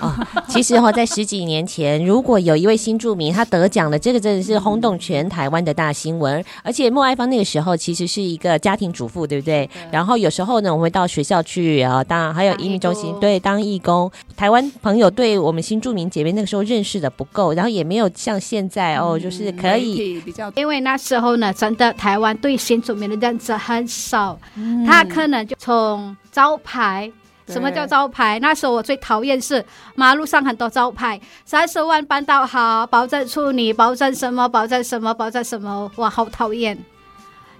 [0.00, 0.12] 哦，
[0.48, 6.44] 其实哈、哦，在十几年前，如果有一位新住民他得奖了，这个真的是轰动全台湾的大新闻。
[6.62, 9.66] 而且莫爱芳那个时候其实是一个家庭主妇，对不对？
[9.66, 14.10] 对，然后有时候呢，我们会到学校去啊，当还有移民中心对当义工。
[14.36, 27.10] 台湾朋友对我们新住民姐妹那个时候认识的不够，然后也没有像现在哦，就是可以比较，因为那时候呢，真的台湾对新住民的认知很少，嗯、他可能就从招牌。
[27.48, 28.38] 什么叫招牌？
[28.40, 36.76] 那时候我最讨厌是马路上很多招牌，三十万办到好，保证处理，保证什么，保证什么，保证什么，我，好讨厌！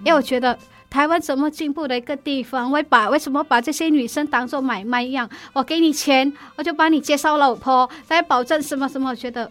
[0.03, 0.57] 因为我觉得
[0.89, 5.29] 台湾怎么进步的一个地方，会把为什么把这些女生当做买卖一样？
[5.53, 9.11] 我给你钱，我就帮你介绍老婆，再保证什么什么？
[9.11, 9.49] 我觉得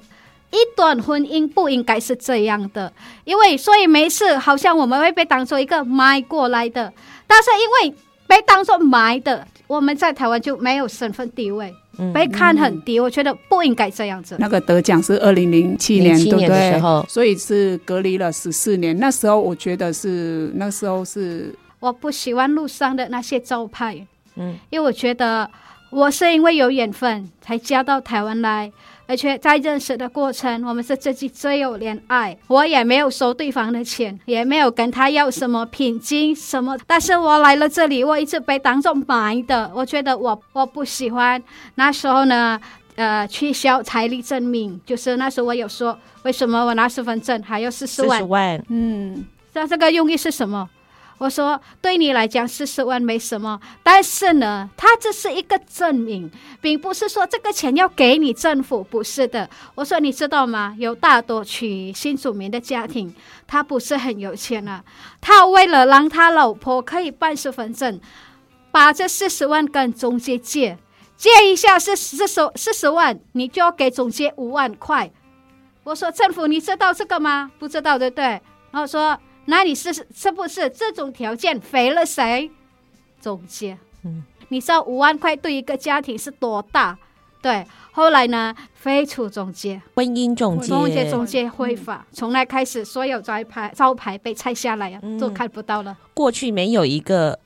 [0.51, 2.92] 一段婚姻不应该是这样的，
[3.25, 6.92] 因为所以没事，好像我们会被当做一个买过来的，
[7.27, 7.96] 但是因为
[8.27, 9.49] 被当做买的。
[9.66, 13.02] 我们在台湾就没有身份地位，嗯、被看很低、嗯。
[13.02, 14.37] 我觉得不应该这样子。
[14.38, 16.81] 那个得奖是二零零七年，对不对？
[17.09, 18.96] 所以是隔离了十四年。
[18.98, 25.50] 那时候我觉得是那时候是我不喜欢路上的那些招牌，嗯，因为我觉得
[25.90, 28.72] 我是因为有缘分才嫁到台湾来。
[29.06, 36.76] 而且在认识的过程，我们是自己最有恋爱，我也没有收对方的钱，也没有跟他要什么聘金什么。
[36.86, 41.42] 但是我来了这里，我一直被当做买的，我觉得我我不喜欢。
[41.76, 42.60] 那时候呢，
[42.96, 48.18] 呃，取消财力证明，就是那时候我有说，为什么我拿身份证还要四十万？
[48.18, 50.68] 四十万，嗯，那这个用意是什么？
[51.18, 59.48] 我说，对你来讲四十万没什么，但是呢，它这是一个证明，并不是说这个钱要给你政府，不是的。
[59.74, 60.76] 我说你知道吗？
[60.79, 63.14] 有大多娶新住民的家庭，
[63.46, 64.85] 他不是很有钱啊，
[65.22, 67.98] 他为了让他老婆可以办身份证，
[68.70, 70.76] 把这四十万跟中介借，
[71.16, 75.11] 借一下是四十四十万，你就要给中介五万块。
[75.85, 77.50] 我说政府你知道这个吗？
[77.59, 78.24] 不知道对不对？
[78.70, 79.18] 然后说。
[79.46, 82.50] 那你是是不是这种条件肥了谁？
[83.20, 86.96] 中介，嗯，你知道五万块对一个家庭是多大？
[87.42, 95.96] 对，后来呢，废除中介，婚姻中介，中介中介会法，从、嗯、那开始，所有招牌招牌被拆下来啊、嗯，都看不到了。
[96.12, 97.38] 过去没有一个，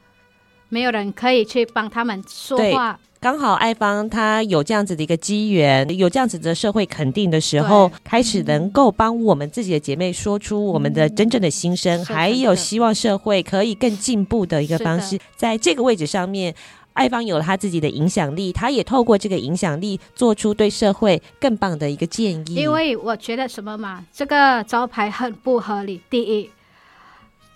[0.70, 2.98] 没有人可以去帮他们说话。
[3.22, 15.18] 刚好爱芳她有这样子的一个机缘，有这样子的社会肯定的时候，开始能够帮我们自己的姐妹说出我们的真正的心声，嗯、还有希望社会可以更进步的一个方式。
[15.36, 16.54] 在这个位置上面，
[16.94, 22.54] 爱芳有了他自己的影响力，他也透过这个影响力做出对社会更棒的一个建议。
[22.54, 26.00] 因为我觉得什么嘛，这个招牌很不合理。
[26.08, 26.48] 第一。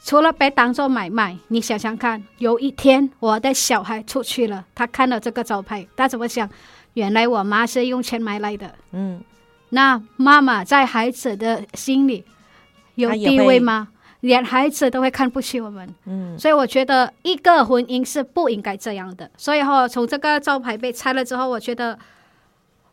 [0.05, 6.49] 除了被当做买卖，你想想看，有一天我的小孩出去了，他看到这个招牌，他怎么想？
[6.93, 8.73] 原来我妈是用钱买来的。
[8.93, 9.21] 嗯，
[9.71, 12.23] 那妈妈在孩子的心里
[12.97, 13.89] 有地位吗？
[14.21, 15.89] 连孩子都会看不起我们。
[16.05, 19.31] 嗯，所以我觉得一个婚姻是不应该这样的。
[19.39, 21.99] 所以后从这个招牌被拆了之后，我觉得，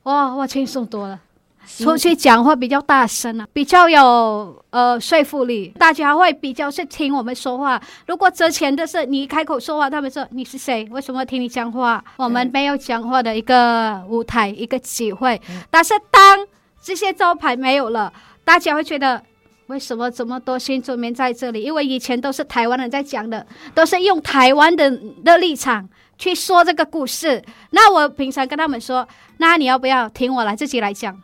[0.03, 1.19] 哇，我轻松多了。
[1.67, 7.81] 出去讲话比较大声啊，比较有呃说服力，大家会比较是听我们说话。
[8.07, 10.87] 如果之前的是你开口说话，他们说你是谁？
[10.91, 12.03] 为什么听你讲话？
[12.17, 15.39] 我们没有讲话的一个舞台，一个机会。
[15.69, 16.45] 但是当
[16.81, 18.11] 这些招牌没有了，
[18.43, 19.21] 大家会觉得
[19.67, 21.61] 为什么这么多新住民在这里？
[21.61, 24.91] 因为以前都是台湾人在讲的，都是用台湾的
[25.23, 27.41] 的立场去说这个故事。
[27.69, 31.17] 那我平常跟他们说，那你要不要听我来自己来讲？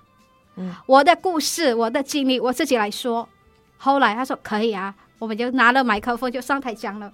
[0.85, 3.27] 我的故事，我的经历，我自己来说。
[3.77, 7.11] 后来他说可以啊，我们就拿了麦克风就上台讲了，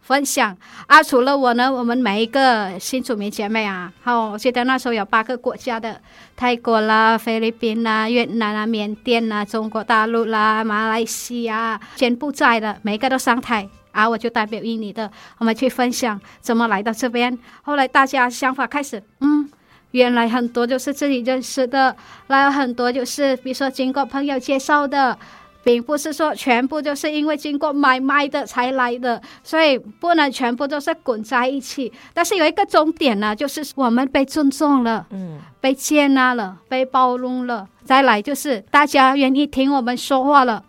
[0.00, 0.56] 分享
[0.88, 1.00] 啊。
[1.00, 6.00] 除了我呢，我们每一个新主民姐妹啊，好，我记得那时候有八个国家的，
[6.34, 17.38] 泰国啦、菲律宾啦、越南啦、缅甸啦、中国大陆啦、马来西亚，全部在的，每一个都上台啊，我就代表印尼的，我们去分享怎么来到这边。
[17.62, 19.48] 后来大家想法开始，嗯。
[19.96, 21.96] 原来很多就是自己认识的，
[22.28, 25.16] 还有很多就是比如说经过朋友介绍的，
[25.64, 31.90] 并不是说全部就是因为经过买卖的才来的，所以不能全部都是滚在一起。
[32.12, 37.66] 但是有一个终点呢，就是我们被尊重了，嗯，被接纳了，被包容了。
[37.84, 40.62] 再来就是大家愿意听我们说话了，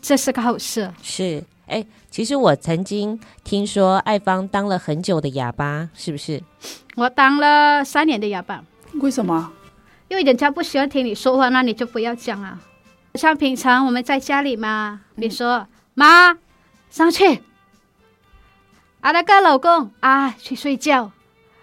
[0.00, 0.90] 这是个好事。
[1.02, 6.42] 是，哎，其实我曾经听说爱芳当了很久的哑巴，是不是？
[6.96, 8.64] 我当了三年的哑巴。
[8.94, 9.52] 为什么？
[10.08, 12.58] 因为人家不喜欢听你说话，那你就不要讲啊。
[13.14, 16.38] 像平常我们在家里嘛，比如说、嗯、妈
[16.90, 17.42] 上去，
[19.00, 21.10] 啊那个老公啊去睡觉，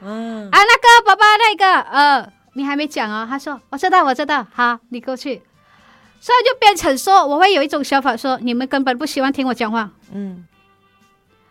[0.01, 3.25] 嗯，啊那个爸爸那个呃你还没讲啊？
[3.29, 4.45] 他说我知道，我知道。
[4.53, 5.41] 好，你过去。
[6.19, 9.91] 所以就变成说，我会有一种想法说，你们根本不喜欢听我讲话。
[10.11, 10.47] 嗯，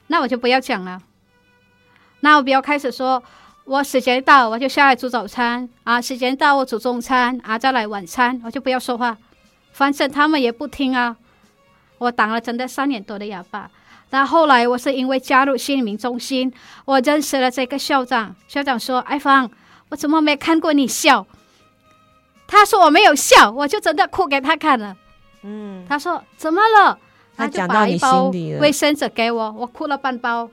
[0.08, 1.00] 那我就不要讲了。
[2.20, 3.22] 那我不要开始说，
[3.66, 9.18] 我时间到我就下来煮早餐啊，时间到我煮中餐啊，再来晚餐，我就不要说话。
[9.72, 11.16] 反正他们也不听啊。
[11.98, 13.68] 我当了真的三年多的哑巴。
[14.08, 16.52] 但后来我是因为加入心灵中心，
[16.84, 18.36] 我认识了这个校长。
[18.46, 19.50] 校长说：“艾芳，
[19.88, 21.26] 我怎么没看过你笑？”
[22.46, 24.96] 他说：“我没有笑，我就真的哭给他看了。”
[25.42, 26.96] 嗯，他说：“怎么了？”
[27.36, 30.48] 他就把一包卫生纸给我，我哭了半包。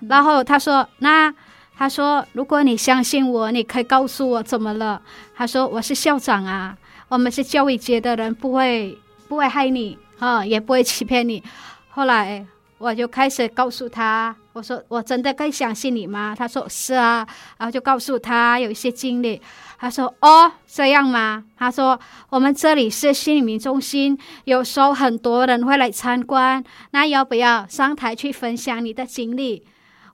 [0.00, 1.34] 然后他说：“那
[1.80, 5.00] 他说，如果你相信我，你可以告诉我怎么了。”
[5.34, 6.76] 他说：“我是校长啊，
[7.08, 11.42] 我们是教育界的人，不会不会害你啊，也不会欺骗你。”
[11.88, 12.46] 后来。
[12.80, 16.34] 我就开始告诉他，我说我真的可以相信你吗？
[16.34, 17.28] 他说是啊，
[17.58, 19.38] 然后就告诉他有一些经历。
[19.78, 21.44] 他说哦，这样吗？
[21.58, 22.00] 他说
[22.30, 29.62] 我们这里是心灵中心，有时候很多人会来参观，那要不要上台去分享你的经历？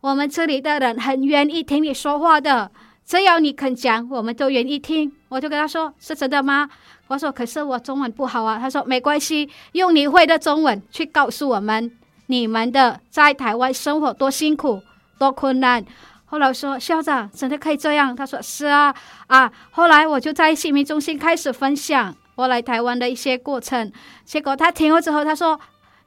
[0.01, 2.71] 我们这里的人很愿意听你说话的，
[3.05, 5.13] 只要你肯讲，我们都愿意听。
[5.29, 6.69] 我就跟他说是真的吗？
[7.09, 8.59] 我说可是我中文不好啊。
[8.59, 11.91] 他说没关系，用你会的中文去告诉我们。
[12.29, 14.83] 你们的在台湾生活多辛苦，
[15.19, 15.85] 多困难。
[16.25, 18.15] 后来说校长真的可以这样？
[18.15, 18.95] 他说是啊
[19.29, 19.51] 啊。
[19.71, 23.93] 后来我就在心灵中心开始分享我来台湾的一些过程。
[24.25, 25.59] 结果他听了之后，他说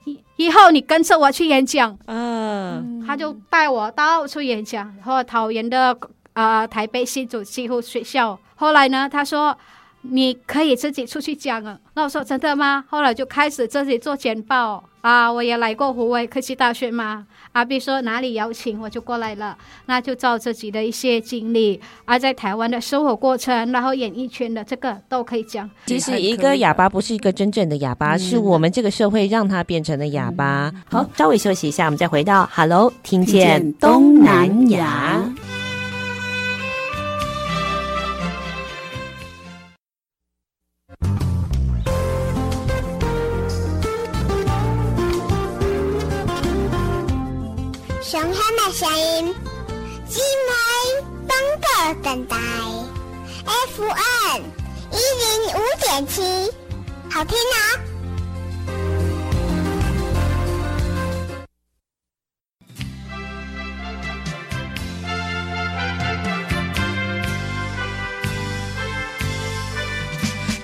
[0.09, 1.97] 以以后你跟着我去演讲。
[2.05, 5.97] 嗯，他就带我到处演讲，然后桃园的
[6.33, 8.37] 啊、呃、台北新竹几乎学校。
[8.55, 9.57] 后来呢，他说
[10.01, 11.77] 你可以自己出去讲啊。
[11.93, 12.85] 那我说真的吗？
[12.89, 14.83] 后来就开始自己做简报。
[15.01, 17.25] 啊，我也来过湖北科技大学嘛。
[17.53, 25.69] 啊，比如说哪里邀请我就过来了，那就照自己的一些经历，啊，在台湾的生活过程，然后演艺圈的这个都可以讲。
[25.85, 30.69] 其实一个哑巴不是一个真正的哑巴，是我们这个社会让他变成了哑巴。
[30.73, 35.23] 嗯、好，稍微休息一下，我们再回到 Hello，听见东南亚。
[48.29, 49.33] 熊黑的声音，
[50.07, 50.51] 金梅
[51.27, 51.67] 东哥
[52.03, 52.37] 等待
[53.75, 54.43] ，FM
[54.91, 55.25] 一零
[55.55, 56.21] 五点七，
[57.09, 57.57] 好听啊！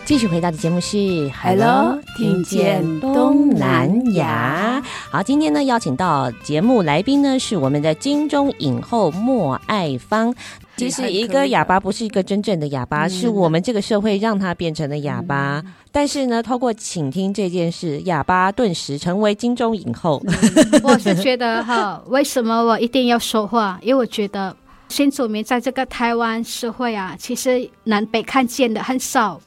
[0.05, 0.97] 继续回到的节目是
[1.41, 4.79] 《Hello，听见东南亚》。
[5.15, 10.35] 好，今天呢邀请到节目来宾呢是我们的金钟影后莫爱芳。
[10.75, 15.63] 其实一个哑巴不是一个真正的哑巴，是我们这个社会让他变成了哑巴。
[15.65, 20.21] 嗯、但是呢，透过倾听这件事，哑巴顿时成为金钟影后。
[20.83, 23.79] 我是觉得哈，为什么我一定要说话？
[23.81, 24.53] 因为我觉得
[24.89, 29.39] 新住民在这个台湾社会啊，其实南北看见的很少。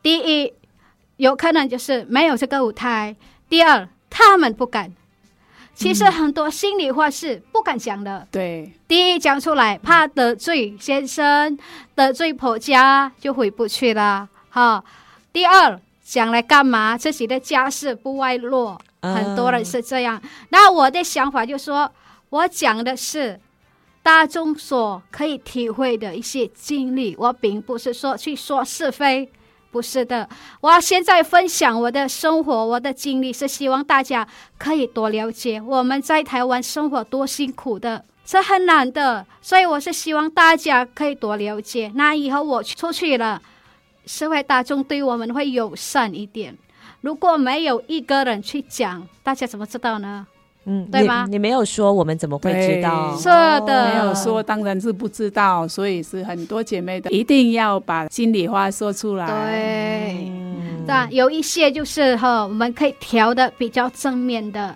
[0.00, 0.52] 第一，
[1.16, 3.16] 有可能就是没有这个舞台；
[3.48, 4.92] 第二，他们不敢。
[5.74, 8.28] 其实很多心里话是不敢讲的。
[8.30, 11.58] 对，第一讲出来怕得罪先生，
[11.94, 14.28] 得罪婆家就回不去了。
[14.50, 14.84] 哈，
[15.32, 16.96] 第二讲来干嘛？
[16.98, 20.20] 自己的家事不外露，很多人是这样。
[20.22, 21.90] 嗯、那我的想法就是说，
[22.28, 23.40] 我讲的是
[24.02, 29.32] 大众所可以体会的一些经历，我并不是说去说是非。
[29.72, 30.28] 不是的，
[30.60, 41.90] 我现在分享我的生活，我的经历，是希望大家可以多了解我们在台湾生活多辛苦的，是很难的，所以我是希望大家可以多了解。
[41.94, 43.40] 那以后我出去了，
[44.04, 46.54] 社会大众对我们会友善一点。
[47.00, 50.26] 如果没有一个人去讲，大家怎么知道呢？
[50.64, 51.26] 嗯，对吗？
[51.28, 53.16] 你没有说，我们怎么会知道？
[53.16, 53.28] 是
[53.66, 55.66] 的，没有说，当然是不知道。
[55.66, 59.26] 所以是很多姐妹的，一定要把心里话说出来。
[59.26, 60.30] 对，
[60.86, 64.72] 那、嗯、有一些就是哈，我们可以调的比较正面的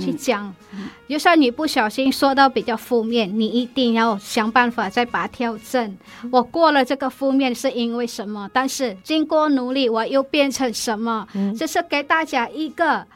[0.00, 0.52] 去讲。
[0.72, 5.96] 嗯、就算你不小心说到比较负面，你一定要想办法再把它调正。
[6.32, 8.50] 我过了这个负面是因为什么？
[8.52, 11.28] 但是经过努力，我又变成什么？
[11.56, 13.06] 这、嗯、是给大家一个。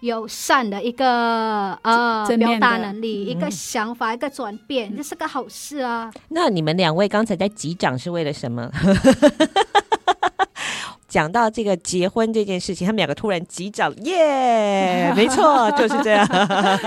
[0.00, 6.10] 友善的一个呃表达能力，一个想法，嗯、一个转变，这是个好事啊。
[6.28, 8.70] 那你们两位刚才在击掌是为了什么？
[11.08, 15.16] 讲到这个结婚这件事情，他们两个突然击掌，耶、yeah！
[15.16, 16.28] 没错，就是这样。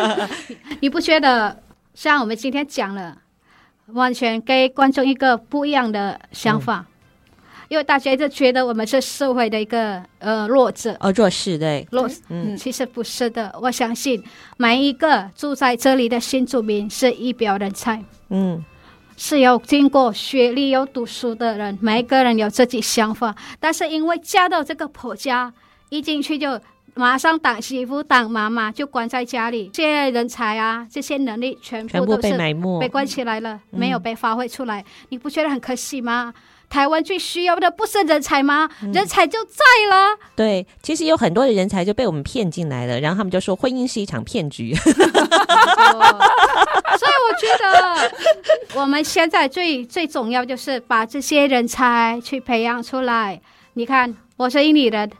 [0.79, 1.63] 你不觉得
[1.95, 3.17] 像我们今天讲了，
[3.87, 6.85] 完全给观众一个不一样的想法？
[7.71, 13.49] 因为大家一直觉得我们是社会的一个呃弱者哦，弱势对弱，嗯，其实不是的。
[13.61, 14.21] 我相信
[14.57, 18.61] 每一个住在这里的新住民是一表人才，嗯，
[19.15, 25.53] 是有经过学历、有读书的人，每一个人有自己想法，但是因为嫁到这个婆家，
[25.87, 26.59] 一进去就。
[26.93, 32.37] 马上当媳妇当妈妈就关在家里，这些人才啊，这些能力全部都是
[32.81, 34.83] 被关起来了，嗯、没有被发挥出来。
[35.07, 36.33] 你不觉得很可惜吗？
[36.71, 38.69] 台湾最需要的不是人才吗？
[38.81, 40.17] 嗯、人才就在了。
[40.35, 44.73] 对，其实有很多的人才就被我们骗进来了，然后他们就说婚姻是一场骗局。
[44.73, 44.91] 所
[47.07, 48.11] 以我觉得
[48.79, 53.41] 我们现在最最重要就是把这些人才去培养出来。
[53.73, 55.11] 你看，我是印尼人。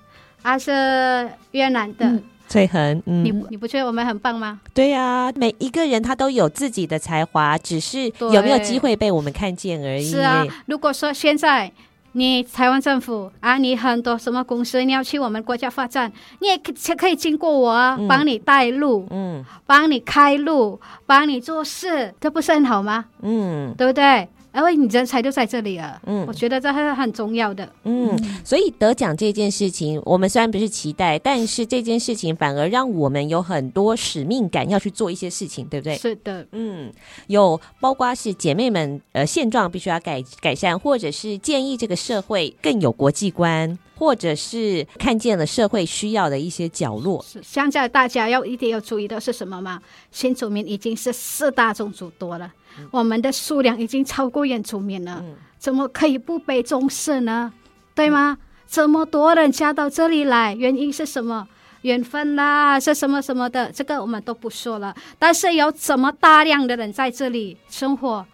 [0.44, 2.20] 他是越南的
[2.52, 4.60] 翠恒，嗯，你你不觉得我们很棒吗？
[4.74, 10.04] 对呀、啊，每一个人他都有自己的才华，只是有没有机会被我们看见而已。
[10.04, 11.72] 是啊，如果说现在
[12.12, 23.06] 你台湾政府啊，你很多什么公司你要去我们国家发展，你也可可以经过我啊，帮你带路，嗯，帮你开路，帮你做事，这不是很好吗？
[23.22, 24.28] 嗯，对不对？
[24.54, 35.96] 因为你人才就在这里啊，嗯，我觉得这是很重要的，嗯，所以得奖这件事情，我们虽然不是期待，但是这件事情反而让我们有很多使命感，要去做一些事情，对不对？
[35.98, 36.92] 是的，嗯，
[37.28, 47.22] 有包括是姐妹们，呃，现状必须要改改善，或者是建议这个社会更有国际观，或者是看见了社会需要的一些角落。
[47.22, 49.80] 是，现在大家要一定要注意的是什么吗？
[50.12, 52.52] 新住民已经是四大种族多了。
[52.90, 57.54] 我们的数量已经超过原住民了，嗯、怎么可以不被重视呢？
[57.94, 58.36] 对吗？
[58.42, 61.48] 嗯、这么多人嫁到这里来，原因是什么？
[61.84, 63.72] 缘分啦，是什么什么的？
[63.72, 64.96] 这个我们都不说了。
[65.20, 68.26] 但是有这么大量的人在这里生活，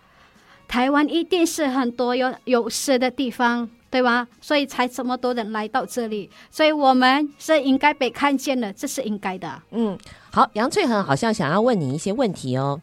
[0.66, 4.28] 台湾一定是很多有有势的地方，对吧？
[4.42, 9.62] 所以才这么多人来到这里，所以我们是应该被看见的，这是应该的。
[9.72, 9.98] 嗯，
[10.32, 12.82] 好，杨翠恒好像想要问你一些问题哦，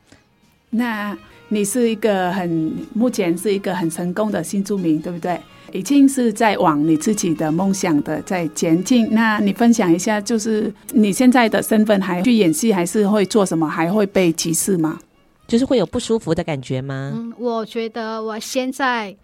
[0.70, 1.16] 那。
[1.48, 5.38] 你是一个很目前是一个很成功的新住民，对不对？
[5.72, 9.06] 已经是在往你自己的梦想的在前进。
[9.12, 13.68] 那你分享一下，就是你现在的身份还去演戏，还是会做什么？
[13.68, 14.98] 还会被歧视吗？
[15.46, 17.12] 就是会有不舒服的感觉吗？
[17.14, 19.14] 嗯，我觉得我现在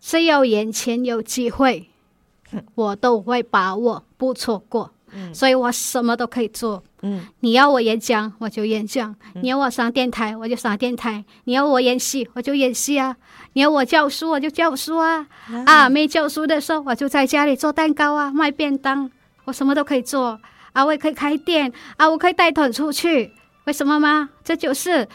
[0.00, 1.88] 只要眼前有机会，
[2.74, 4.90] 我都会把握，不错过。
[5.12, 6.82] 嗯，所以我什么都可以做。
[7.02, 13.14] 嗯，你要我演讲，我就演讲；你要我上电台，我就上电台；你要我演戏，我就演戏啊；
[13.54, 15.26] 你要我教书，我就教书啊。
[15.48, 19.10] 啊，啊，没教书的时候，我就在家里做蛋糕啊，卖便当，
[19.46, 20.38] 我什么都可以做
[20.72, 20.84] 啊。
[20.84, 23.32] 我也可以开店啊，我可以带团出去。
[23.64, 24.30] 为什么吗？
[24.44, 25.08] 这就是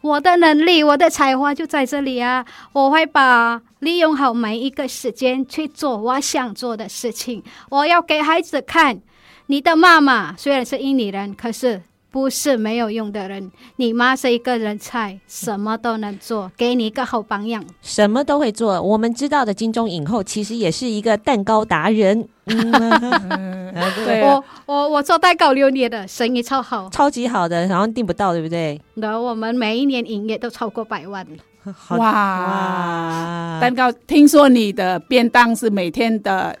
[0.00, 2.46] 我的能力，我的才华就在这里啊。
[2.72, 7.42] 我会把利用好每一个时间去做我想做的事情。
[7.68, 9.02] 我要给孩子看。
[9.46, 11.82] 你的妈妈虽然是印尼人，可是
[12.12, 13.50] 不是没有用的人。
[13.76, 17.64] 你妈是一个人才，什么都能做，给你一个好榜样。
[17.80, 18.80] 什么都会做。
[18.80, 22.28] 我们知道的金钟影后其实也是一个蛋糕达人。
[22.44, 28.78] 对， 我我我做蛋糕六年的生意超好，超级好的，然后订不到，对不对？
[28.94, 31.26] 那我们每一年营业都超过百万。
[31.90, 33.90] 哇，哇蛋糕！
[34.06, 36.54] 听说你的便当是每天的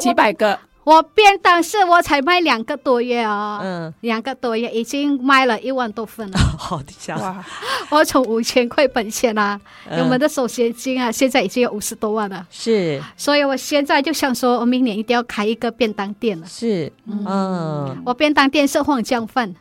[0.00, 0.58] 几百个。
[0.86, 6.38] 我便当是我才卖两个多月哦，嗯，两个多月已经卖了一万多份了。
[6.56, 7.44] 好的，哇！
[7.90, 9.60] 我从五千块本钱啊，
[9.90, 12.46] 嗯、我们的手续金啊，现在已经有五十多万了。
[12.50, 16.46] 是，所以我现在就想说，我明年一定要开一个便当店了。
[16.46, 19.52] 是，嗯，嗯我便当店是黄姜饭，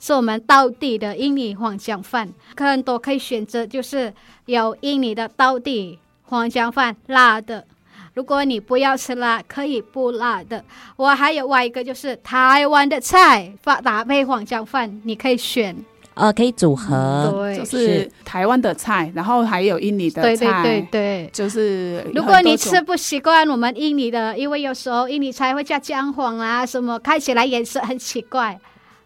[0.00, 4.12] 是我们当地的印尼黄姜饭，很多可以选择，就是
[4.46, 7.66] 有印尼的道地黄姜饭，辣的。
[8.14, 10.62] 如果你不要吃辣，可以不辣的。
[10.96, 15.74] 我还有外一个，就是台湾的菜，发搭配黄姜饭，你可以选，
[16.14, 28.58] 呃，可以组合，嗯、对，就是台湾的菜，然后还有印尼的菜，对对对对，就是如果你吃不习惯我们印尼的，因为有时候印尼菜会加姜黄啊什么，看起来颜色很奇怪。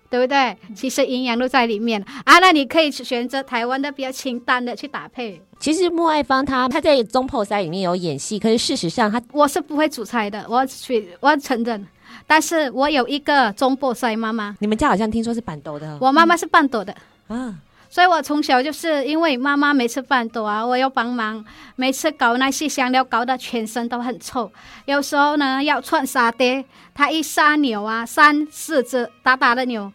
[0.09, 0.57] 对不对？
[0.75, 2.39] 其实营养都在里面啊。
[2.39, 5.41] 那你可以选择台湾的比较清淡的去搭配。
[5.59, 11.87] 其实莫爱芳她她在中破塞里面有演戏，可是事实上她我是不会煮菜的，我去我承认。
[12.27, 14.57] 但是我有一个中破塞妈妈。
[14.61, 16.95] 你们家好像听说是板豆的，我妈妈是板豆的、
[17.29, 17.55] 嗯、啊。
[17.89, 21.45] 所以我从小就是因为妈妈每次饭多啊，我要帮忙，
[21.77, 24.51] 每次搞那些香料，搞得全身都很臭。
[24.85, 26.65] 有时候呢要串沙爹，
[26.95, 29.93] 他一杀牛啊，三四只大大的牛，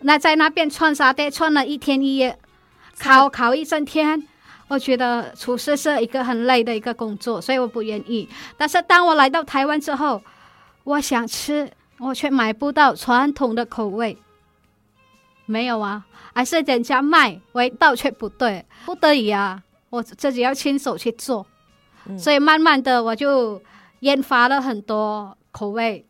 [0.00, 2.38] 那在那边串沙爹，串了一天一夜，
[2.98, 4.26] 烤烤一整天。
[4.68, 8.28] 我觉得厨师是一个很累的一个工作，所以我不愿意。
[8.56, 10.20] 但是当我来到台湾之后，
[10.82, 14.18] 我想吃，我却买不到传统的口味。
[15.46, 21.46] 没有啊，还是人家卖，味道却不对，不得已啊，我自己要亲手去做。
[22.06, 23.60] 嗯、所以慢慢的我就
[24.00, 26.04] 研发了很多口味，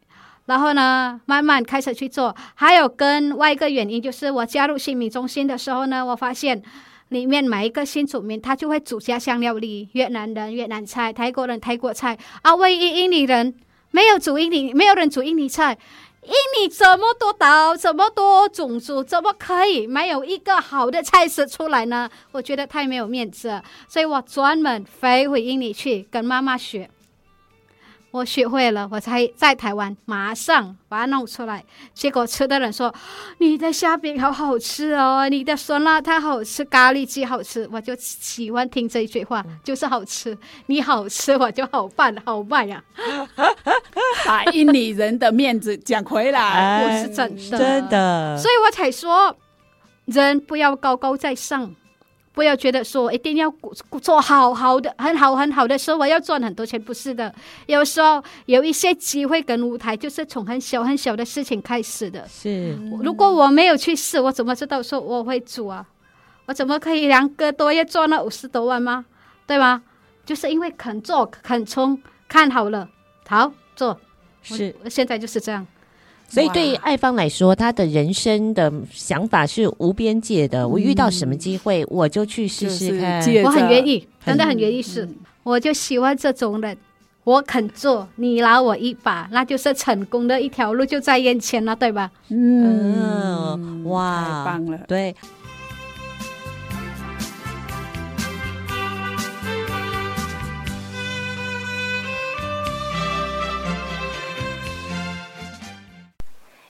[0.47, 2.34] 然后呢，慢慢开始去做。
[2.55, 6.62] 还有跟外一个原因就是，我加入新米中心的时候呢，我发现。
[7.11, 13.55] 里面每一个新主民，他就会煮家乡料理，越南人越南菜，泰国人泰国菜，啊，唯一印尼人
[13.93, 15.78] 没有煮印尼，没有人煮印尼菜。
[16.26, 22.10] 印尼这么多岛，这么多种族，怎么可以没有一个好的菜式出来呢？
[22.32, 26.90] 我觉得太没有面子了，所以我专门飞回印尼去跟妈妈学。
[28.16, 31.62] 我学会了，我才在台湾马上把它弄出来。
[31.92, 32.92] 结果吃的人说
[33.38, 40.36] ：“你的虾饼好好吃哦，你的酸辣汤好吃，咖喱鸡好吃。”我就喜欢听这一句话，就是好吃。
[40.64, 43.44] 你好吃，我就好办好卖呀、啊。
[44.24, 48.38] 把印尼人的面子讲回来，我是真的，真的。
[48.38, 49.36] 所以我才说，
[50.06, 51.74] 人不要高高在上。
[52.37, 53.51] 不要觉得说一定要
[54.03, 57.34] 做好好的、很好很好的时候，我要赚很多钱，不是的。
[57.64, 62.28] 有时候有一些机会跟舞台，就是从很小很小的事情开始的。
[62.28, 65.87] 是，如果我没有去试，我怎么知道说我会做啊？
[66.45, 69.07] 我怎么可以两个多月赚了五十多万吗？
[69.47, 69.82] 对吗？
[70.26, 72.87] 就是因为肯做、肯冲，看好了，
[73.26, 73.99] 好做。
[74.43, 75.66] 是，现在就是这样。
[76.28, 80.66] 所以对于爱芳来说，他的人生的想法是无边界的。
[80.66, 83.20] 我遇到什么机会，我就去试试看。
[83.44, 85.08] 我很愿意，真的很愿意试。
[85.42, 86.76] 我就喜欢这种人，
[87.22, 92.10] 我肯做，你拉我一把，那就是成功的一条路就在眼前了，对吧？
[92.28, 95.14] 嗯，哇，太棒了，对。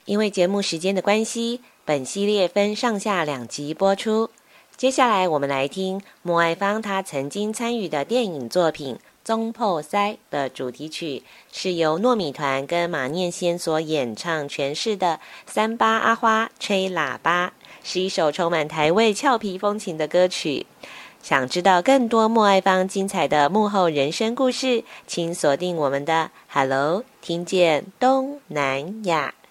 [0.07, 4.29] 因为节目时间的关系，本系列分上下两集播出。
[4.77, 8.95] 接下来我们来听莫爱芳她曾经参与的电影作品
[9.25, 9.89] 《总铺师》
[10.31, 17.47] 的主题曲，是由糯米团跟马念先所演唱诠释的《三八阿花吹喇叭》，
[17.83, 20.65] 是一首充满台味俏皮风情的歌曲。
[21.21, 29.33] 想知道更多莫爱芳精彩的幕后人生故事，请锁定我们的 Hello，听见东南亚。